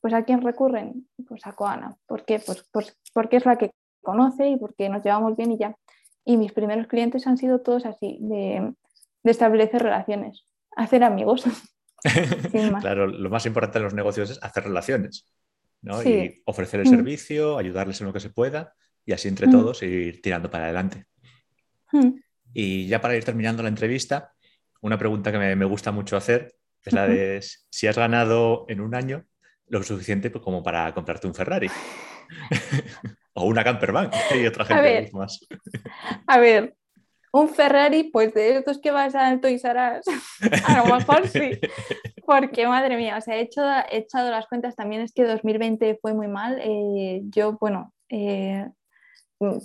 pues 0.00 0.14
¿a 0.14 0.24
quién 0.24 0.42
recurren? 0.42 1.08
Pues 1.26 1.46
a 1.46 1.52
Coana, 1.52 1.96
¿por 2.06 2.24
qué? 2.24 2.38
Pues, 2.38 2.64
pues, 2.72 2.96
porque 3.12 3.36
es 3.36 3.46
la 3.46 3.56
que 3.56 3.70
conoce 4.02 4.48
y 4.48 4.56
porque 4.56 4.88
nos 4.88 5.02
llevamos 5.04 5.36
bien 5.36 5.52
y 5.52 5.58
ya. 5.58 5.76
Y 6.24 6.36
mis 6.36 6.52
primeros 6.52 6.86
clientes 6.86 7.26
han 7.26 7.38
sido 7.38 7.60
todos 7.60 7.86
así, 7.86 8.18
de, 8.20 8.74
de 9.22 9.30
establecer 9.30 9.82
relaciones, 9.82 10.46
hacer 10.76 11.04
amigos. 11.04 11.44
claro, 12.80 13.06
lo 13.06 13.30
más 13.30 13.46
importante 13.46 13.78
en 13.78 13.84
los 13.84 13.94
negocios 13.94 14.30
es 14.30 14.42
hacer 14.42 14.64
relaciones. 14.64 15.26
Y 15.82 16.42
ofrecer 16.44 16.80
el 16.80 16.86
mm. 16.86 16.90
servicio, 16.90 17.58
ayudarles 17.58 18.00
en 18.00 18.06
lo 18.06 18.12
que 18.12 18.20
se 18.20 18.30
pueda 18.30 18.74
y 19.04 19.12
así 19.12 19.28
entre 19.28 19.46
mm. 19.46 19.50
todos 19.50 19.82
ir 19.82 20.20
tirando 20.20 20.50
para 20.50 20.64
adelante. 20.64 21.04
Mm. 21.92 22.14
Y 22.52 22.86
ya 22.86 23.00
para 23.00 23.16
ir 23.16 23.24
terminando 23.24 23.62
la 23.62 23.68
entrevista, 23.68 24.32
una 24.80 24.98
pregunta 24.98 25.32
que 25.32 25.38
me, 25.38 25.64
gusta 25.64 25.92
mucho 25.92 26.16
hacer 26.16 26.54
es 26.84 26.92
la 26.92 27.06
de 27.06 27.44
si 27.70 27.86
has 27.86 27.96
ganado 27.96 28.64
en 28.68 28.80
un 28.80 28.94
año 28.94 29.24
lo 29.66 29.82
suficiente 29.82 30.32
como 30.32 30.62
para 30.62 30.92
comprarte 30.94 31.26
un 31.26 31.34
Ferrari. 31.34 31.68
o 33.34 33.46
una 33.46 33.64
campervan 33.64 34.10
y 34.34 34.46
otra 34.46 34.64
gente 34.64 35.10
más. 35.12 35.46
A 36.26 36.38
ver, 36.38 36.74
un 37.32 37.48
Ferrari, 37.48 38.04
pues 38.04 38.32
de 38.34 38.58
estos 38.58 38.80
que 38.80 38.90
vas 38.90 39.14
a 39.14 39.38
Toys 39.40 39.64
R 39.64 39.78
a 40.66 40.76
lo 40.78 40.94
mejor 40.94 41.28
sí. 41.28 41.50
Porque, 42.26 42.66
madre 42.66 42.96
mía, 42.96 43.16
o 43.16 43.20
sea, 43.22 43.36
he, 43.36 43.40
hecho, 43.40 43.62
he 43.90 43.98
echado 43.98 44.30
las 44.30 44.46
cuentas, 44.48 44.76
también 44.76 45.00
es 45.00 45.12
que 45.12 45.24
2020 45.24 45.98
fue 46.02 46.12
muy 46.12 46.28
mal. 46.28 46.60
Eh, 46.62 47.22
yo, 47.24 47.56
bueno, 47.58 47.94
eh, 48.10 48.68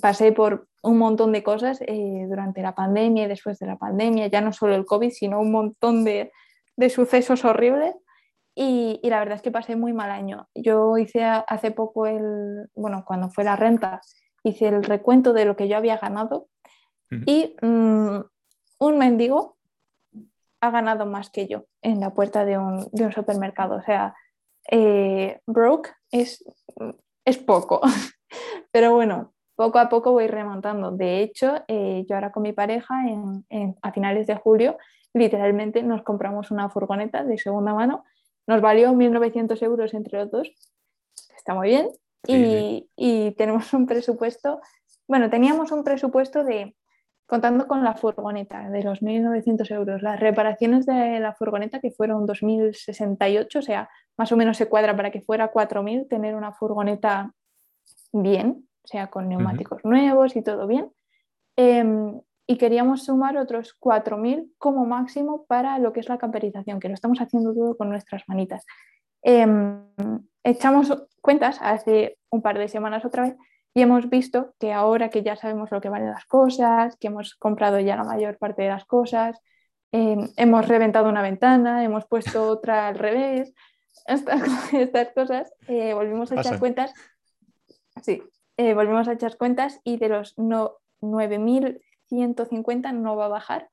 pasé 0.02 0.32
por 0.32 0.67
un 0.82 0.97
montón 0.97 1.34
de 1.34 1.43
cosas 1.43 1.82
eh, 1.82 2.26
durante 2.30 2.62
la 2.62 2.73
pandemia 2.73 3.26
y 3.26 3.28
después 3.28 3.60
de 3.60 3.67
la 3.67 3.78
pandemia, 3.78 4.28
ya 4.28 4.39
no 4.39 4.54
solo 4.54 4.76
el 4.76 4.86
COVID, 4.86 5.10
sino 5.10 5.41
un 5.41 5.52
montón 5.52 6.06
de, 6.06 6.32
de 6.78 6.89
sucesos 6.89 7.43
horribles. 7.43 7.95
Y, 8.56 8.99
y, 9.04 9.10
la 9.10 9.19
verdad 9.19 9.36
es 9.36 9.41
que 9.41 9.52
pasé 9.52 9.76
muy 9.76 9.91
mal 9.91 10.12
año. 10.12 10.47
Yo 10.54 10.97
hice 10.97 11.23
hace 11.23 11.71
poco 11.71 12.06
el, 12.06 12.69
bueno, 12.76 13.04
cuando 13.06 13.30
fue 13.30 13.43
la 13.43 13.56
renta, 13.56 13.99
hice 14.43 14.67
el 14.67 14.84
recuento 14.84 15.34
de 15.34 15.45
lo 15.45 15.58
que 15.58 15.67
yo 15.67 15.76
había 15.76 15.97
ganado 15.97 16.47
y 17.26 17.56
mm, 17.62 18.19
un 18.80 18.97
mendigo 18.97 19.58
ha 20.62 20.71
ganado 20.71 21.06
más 21.06 21.30
que 21.30 21.47
yo 21.47 21.65
en 21.82 21.99
la 21.99 22.13
puerta 22.13 22.45
de 22.45 22.58
un, 22.58 22.88
de 22.91 23.06
un 23.06 23.12
supermercado. 23.12 23.76
O 23.76 23.82
sea, 23.82 24.15
eh, 24.71 25.41
broke 25.45 25.91
es, 26.10 26.43
es 27.26 27.38
poco. 27.38 27.82
Pero 28.71 28.93
bueno, 28.93 29.34
poco 29.56 29.80
a 29.80 29.89
poco 29.89 30.13
voy 30.13 30.28
remontando. 30.28 30.91
De 30.91 31.21
hecho, 31.21 31.63
eh, 31.67 32.06
yo 32.08 32.15
ahora 32.15 32.32
con 32.32 32.43
mi 32.43 32.54
pareja 32.54 32.95
en, 33.08 33.76
a 33.82 33.91
finales 33.91 34.26
de 34.28 34.36
julio 34.36 34.78
literalmente 35.13 35.84
nos 35.84 36.02
compramos 36.02 36.49
una 36.49 36.69
furgoneta 36.69 37.23
de 37.23 37.38
segunda 37.38 37.73
mano. 37.73 38.04
Nos 38.47 38.62
valió 38.62 38.91
1.900 38.93 39.62
euros 39.63 39.93
entre 39.93 40.19
los 40.19 40.32
dos. 40.32 40.49
Está 41.36 41.54
muy 41.54 41.69
bien. 41.69 41.89
y, 42.26 42.89
y 42.95 43.32
tenemos 43.32 43.73
un 43.73 43.86
presupuesto, 43.86 44.62
bueno, 45.10 45.30
teníamos 45.30 45.73
un 45.73 45.84
presupuesto 45.84 46.45
de 46.45 46.73
contando 47.34 47.67
con 47.67 47.84
la 47.84 47.96
furgoneta 47.96 48.69
de 48.69 48.84
los 48.84 49.02
1.900 49.02 49.72
euros, 49.72 50.04
las 50.04 50.19
reparaciones 50.19 50.86
de 50.86 51.19
la 51.19 51.34
furgoneta 51.34 51.80
que 51.80 51.89
fueron 51.89 52.28
2.068, 52.28 53.56
o 53.56 53.62
sea, 53.63 53.89
más 54.17 54.32
o 54.32 54.38
menos 54.38 54.56
se 54.56 54.69
cuadra 54.69 54.96
para 54.96 55.10
que 55.10 55.19
fuera 55.19 55.52
4.000 55.52 56.08
tener 56.08 56.36
una 56.36 56.52
furgoneta 56.52 57.34
bien, 58.12 58.69
o 58.84 58.88
sea, 58.88 59.08
con 59.08 59.30
neumáticos 59.30 59.84
nuevos 59.84 60.36
y 60.36 60.43
todo 60.43 60.67
bien. 60.67 60.91
Em, 61.56 62.22
y 62.46 62.58
queríamos 62.60 63.06
sumar 63.06 63.36
otros 63.38 63.76
4.000 63.80 64.54
como 64.60 64.86
máximo 64.86 65.46
para 65.48 65.80
lo 65.80 65.91
que 65.91 66.02
es 66.02 66.10
la 66.10 66.19
camperización, 66.19 66.80
que 66.80 66.88
lo 66.88 66.93
estamos 66.93 67.17
haciendo 67.19 67.52
todo 67.56 67.76
con 67.76 67.89
nuestras 67.89 68.22
manitas. 68.28 68.63
Em, 69.24 69.82
echamos 70.43 71.08
cuentas 71.19 71.58
hace 71.63 72.19
un 72.30 72.43
par 72.43 72.60
de 72.60 72.67
semanas 72.67 73.04
otra 73.06 73.24
vez 73.24 73.38
y 73.73 73.81
hemos 73.81 74.09
visto 74.09 74.53
que 74.59 74.71
ahora 74.71 75.09
que 75.09 75.23
ya 75.23 75.36
sabemos 75.36 75.71
lo 75.71 75.81
que 75.81 75.89
valen 75.89 76.12
las 76.12 76.25
cosas, 76.25 76.95
que 76.97 77.07
hemos 77.07 77.36
comprado 77.36 77.79
ya 77.79 77.95
la 77.95 78.03
mayor 78.03 78.38
parte 78.38 78.62
de 78.63 78.69
las 78.69 78.86
cosas, 78.86 79.41
em, 79.91 80.29
hemos 80.38 80.67
reventado 80.67 81.09
una 81.09 81.23
ventana, 81.23 81.83
hemos 81.83 82.05
puesto 82.05 82.43
otra 82.49 82.88
al 82.88 82.99
revés, 82.99 83.53
estas, 84.05 85.09
cosas, 85.15 85.53
eh, 85.67 85.93
volvimos 85.93 86.31
a 86.31 86.39
echar 86.39 86.59
cuentas. 86.59 86.93
Sí, 88.01 88.21
eh, 88.57 88.73
volvimos 88.73 89.07
a 89.07 89.13
echar 89.13 89.38
cuentas 89.38 89.79
y 89.83 89.97
de 89.97 90.09
los 90.09 90.38
no, 90.38 90.77
9.150 91.01 92.91
no 92.93 93.15
va 93.15 93.25
a 93.25 93.29
bajar. 93.29 93.69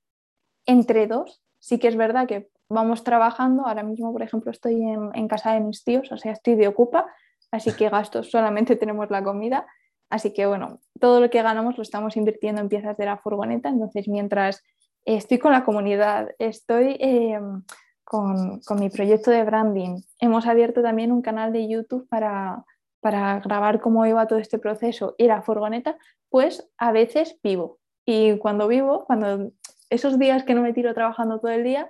Entre 0.67 1.07
dos, 1.07 1.43
sí 1.59 1.79
que 1.79 1.89
es 1.89 1.97
verdad 1.97 2.27
que 2.27 2.49
vamos 2.69 3.03
trabajando. 3.03 3.67
Ahora 3.67 3.83
mismo, 3.83 4.13
por 4.13 4.23
ejemplo, 4.23 4.51
estoy 4.51 4.83
en, 4.83 5.11
en 5.15 5.29
casa 5.29 5.53
de 5.53 5.61
mis 5.61 5.85
tíos, 5.85 6.11
o 6.13 6.17
sea, 6.17 6.33
estoy 6.33 6.55
de 6.55 6.69
ocupa, 6.69 7.07
así 7.51 7.73
que 7.73 7.89
gastos 7.89 8.31
solamente 8.31 8.77
tenemos 8.83 9.11
la 9.11 9.23
comida 9.23 9.67
Así 10.11 10.33
que 10.33 10.47
bueno, 10.47 10.81
todo 10.99 11.21
lo 11.21 11.31
que 11.31 11.41
ganamos 11.41 11.77
lo 11.77 11.83
estamos 11.83 12.17
invirtiendo 12.17 12.61
en 12.61 12.69
piezas 12.69 12.97
de 12.97 13.07
la 13.07 13.17
furgoneta. 13.17 13.69
Entonces, 13.69 14.09
mientras 14.09 14.63
estoy 15.05 15.39
con 15.39 15.53
la 15.53 15.65
comunidad, 15.65 16.31
estoy 16.39 16.97
em, 17.01 17.63
con, 18.05 18.61
mi 18.77 18.91
proyecto 18.91 19.31
de 19.31 19.45
branding, 19.45 20.03
hemos 20.19 20.47
abierto 20.47 20.83
también 20.83 21.13
un 21.13 21.23
canal 21.23 21.53
de 21.53 21.69
YouTube 21.69 22.09
para, 22.09 22.65
para 23.01 23.39
grabar 23.41 23.81
cómo 23.81 24.05
iba 24.05 24.27
todo 24.27 24.41
este 24.41 24.59
proceso 24.59 25.15
y 25.17 25.29
la 25.29 25.43
furgoneta, 25.43 25.97
pues 26.29 26.69
a 26.77 26.91
veces 26.91 27.39
vivo. 27.43 27.79
Y 28.05 28.37
cuando 28.39 28.67
vivo, 28.67 29.05
cuando 29.05 29.53
esos 29.91 30.19
días 30.19 30.43
que 30.43 30.55
no 30.55 30.63
me 30.63 30.73
tiro 30.73 30.93
trabajando 30.93 31.39
todo 31.39 31.53
el 31.53 31.63
día, 31.63 31.89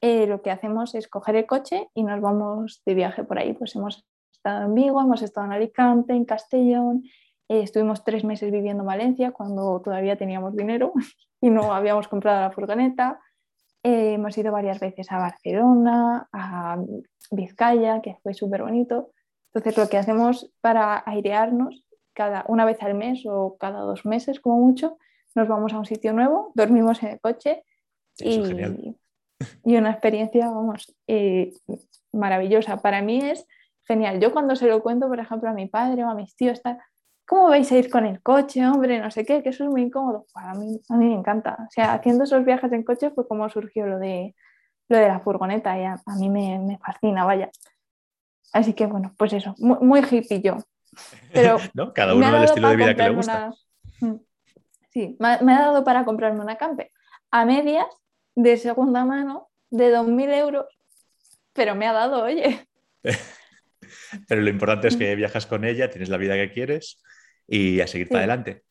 eh, 0.00 0.26
lo 0.26 0.40
que 0.42 0.50
hacemos 0.50 0.94
es 0.94 1.08
coger 1.08 1.36
el 1.36 1.46
coche 1.46 1.90
y 1.94 2.04
nos 2.04 2.20
vamos 2.20 2.82
de 2.86 2.94
viaje 2.94 3.24
por 3.24 3.38
ahí. 3.38 3.52
Pues 3.52 3.74
hemos 3.76 4.06
estado 4.32 4.64
en 4.64 4.74
Vigo, 4.74 5.00
hemos 5.00 5.22
estado 5.22 5.46
en 5.46 5.52
Alicante, 5.52 6.12
en 6.12 6.24
Castellón, 6.24 7.02
eh, 7.48 7.62
estuvimos 7.62 8.04
tres 8.04 8.24
meses 8.24 8.50
viviendo 8.50 8.82
en 8.82 8.88
Valencia 8.88 9.32
cuando 9.32 9.80
todavía 9.80 10.16
teníamos 10.16 10.54
dinero 10.54 10.92
y 11.40 11.50
no 11.50 11.72
habíamos 11.72 12.08
comprado 12.08 12.40
la 12.40 12.50
furgoneta. 12.50 13.20
Eh, 13.82 14.14
hemos 14.14 14.36
ido 14.36 14.52
varias 14.52 14.80
veces 14.80 15.10
a 15.10 15.18
Barcelona, 15.18 16.28
a 16.32 16.76
Vizcaya, 17.30 18.02
que 18.02 18.16
fue 18.22 18.34
súper 18.34 18.62
bonito. 18.62 19.12
Entonces 19.52 19.76
lo 19.78 19.88
que 19.88 19.96
hacemos 19.96 20.50
para 20.60 21.02
airearnos, 21.06 21.84
cada 22.12 22.44
una 22.48 22.64
vez 22.64 22.82
al 22.82 22.94
mes 22.94 23.22
o 23.26 23.56
cada 23.58 23.80
dos 23.80 24.04
meses 24.04 24.40
como 24.40 24.58
mucho, 24.58 24.98
nos 25.34 25.48
vamos 25.48 25.72
a 25.72 25.78
un 25.78 25.86
sitio 25.86 26.12
nuevo, 26.12 26.52
dormimos 26.54 27.02
en 27.02 27.10
el 27.10 27.20
coche 27.20 27.64
y, 28.18 28.94
y, 29.64 29.76
una 29.76 29.92
experiencia, 29.92 30.50
vamos, 30.50 30.94
eh, 31.06 31.52
maravillosa. 32.12 32.82
Para 32.82 33.00
mí 33.00 33.20
es 33.20 33.46
genial. 33.84 34.20
Yo 34.20 34.32
cuando 34.32 34.56
se 34.56 34.66
lo 34.66 34.82
cuento, 34.82 35.08
por 35.08 35.20
ejemplo, 35.20 35.48
a 35.48 35.54
mi 35.54 35.66
padre 35.66 36.04
o 36.04 36.08
a 36.08 36.14
mis 36.14 36.34
tíos, 36.34 36.54
está, 36.54 36.84
¿cómo 37.28 37.48
vais 37.48 37.70
a 37.70 37.76
ir 37.76 37.90
con 37.90 38.06
el 38.06 38.22
coche, 38.22 38.66
hombre? 38.66 38.98
No 38.98 39.10
sé 39.10 39.24
qué, 39.24 39.42
que 39.42 39.50
eso 39.50 39.64
es 39.64 39.70
muy 39.70 39.82
incómodo. 39.82 40.26
a, 40.34 40.54
mí, 40.54 40.80
a 40.88 40.96
mí 40.96 41.08
me 41.08 41.14
encanta. 41.14 41.58
O 41.60 41.70
sea, 41.70 41.92
haciendo 41.92 42.24
esos 42.24 42.42
viajes 42.44 42.72
en 42.72 42.82
coche 42.82 43.10
fue 43.10 43.28
como 43.28 43.48
surgió 43.50 43.86
lo 43.86 43.98
de, 43.98 44.34
lo 44.88 44.96
de 44.96 45.08
la 45.08 45.20
furgoneta 45.20 45.78
y 45.78 45.84
a, 45.84 46.00
mí 46.18 46.30
me, 46.30 46.78
fascina, 46.78 47.26
vaya. 47.26 47.50
Así 48.54 48.72
que 48.72 48.86
bueno, 48.86 49.14
pues 49.18 49.34
eso, 49.34 49.54
muy, 49.58 50.00
hippie 50.10 50.40
yo. 50.40 50.56
Pero 51.32 51.58
Cada 51.94 52.14
uno 52.14 52.34
el 52.34 52.44
estilo 52.44 52.70
de 52.70 52.76
vida 52.76 52.94
que 52.94 53.02
le 53.02 53.10
gusta. 53.10 53.52
Mm, 54.00 54.14
sí, 54.88 55.16
me 55.20 55.52
ha, 55.52 55.60
dado 55.60 55.84
para 55.84 56.06
comprarme 56.06 56.40
una 56.40 56.56
camper 56.56 56.90
a 57.30 57.44
medias 57.44 57.86
de 58.34 58.56
segunda 58.56 59.04
mano 59.04 59.50
de 59.68 59.94
2.000 59.94 60.32
euros, 60.32 60.64
pero 61.52 61.74
me 61.74 61.86
ha 61.86 61.92
dado, 61.92 62.22
oye. 62.24 62.66
pero 64.28 64.40
lo 64.40 64.48
importante 64.48 64.88
es 64.88 64.96
que 64.96 65.14
mm. 65.14 65.18
viajas 65.18 65.44
con 65.44 65.66
ella, 65.66 65.90
tienes 65.90 66.08
la 66.08 66.16
vida 66.16 66.34
que 66.34 66.52
quieres 66.52 67.02
y 67.48 67.80
a 67.80 67.86
seguir 67.86 68.08
para 68.08 68.20
adelante. 68.20 68.62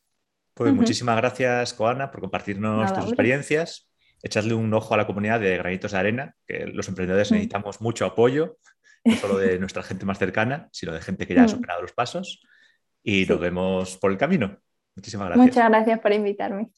Pues 0.54 0.74
muchísimas 0.74 1.18
gracias, 1.18 1.74
Coana, 1.74 2.10
por 2.10 2.22
compartirnos 2.22 2.94
tus 2.94 3.06
experiencias. 3.06 3.92
Echadle 4.24 4.54
un 4.54 4.74
ojo 4.74 4.94
a 4.94 4.98
la 4.98 5.06
comunidad 5.06 5.40
de 5.40 5.58
Granitos 5.58 5.92
de 5.92 5.98
Arena, 5.98 6.36
que 6.46 6.66
los 6.68 6.88
emprendedores 6.88 7.32
mm. 7.32 7.36
necesitamos 7.36 7.82
mucho 7.82 8.06
apoyo, 8.06 8.58
no 9.04 9.16
solo 9.16 9.38
de 9.38 9.60
nuestra 9.60 9.84
gente 9.84 10.06
más 10.06 10.18
cercana, 10.18 10.70
sino 10.72 10.94
de 10.94 11.02
gente 11.02 11.28
que 11.28 11.36
ya 11.36 11.42
ha 11.42 11.46
mm. 11.46 11.50
superado 11.50 11.82
los 11.82 11.92
pasos. 11.92 12.42
Y 13.04 13.26
nos 13.26 13.40
vemos 13.40 13.98
por 13.98 14.12
el 14.12 14.18
camino. 14.18 14.58
Muchísimas 14.96 15.28
gracias. 15.28 15.48
Muchas 15.48 15.70
gracias 15.70 16.00
por 16.00 16.14
invitarme. 16.14 16.70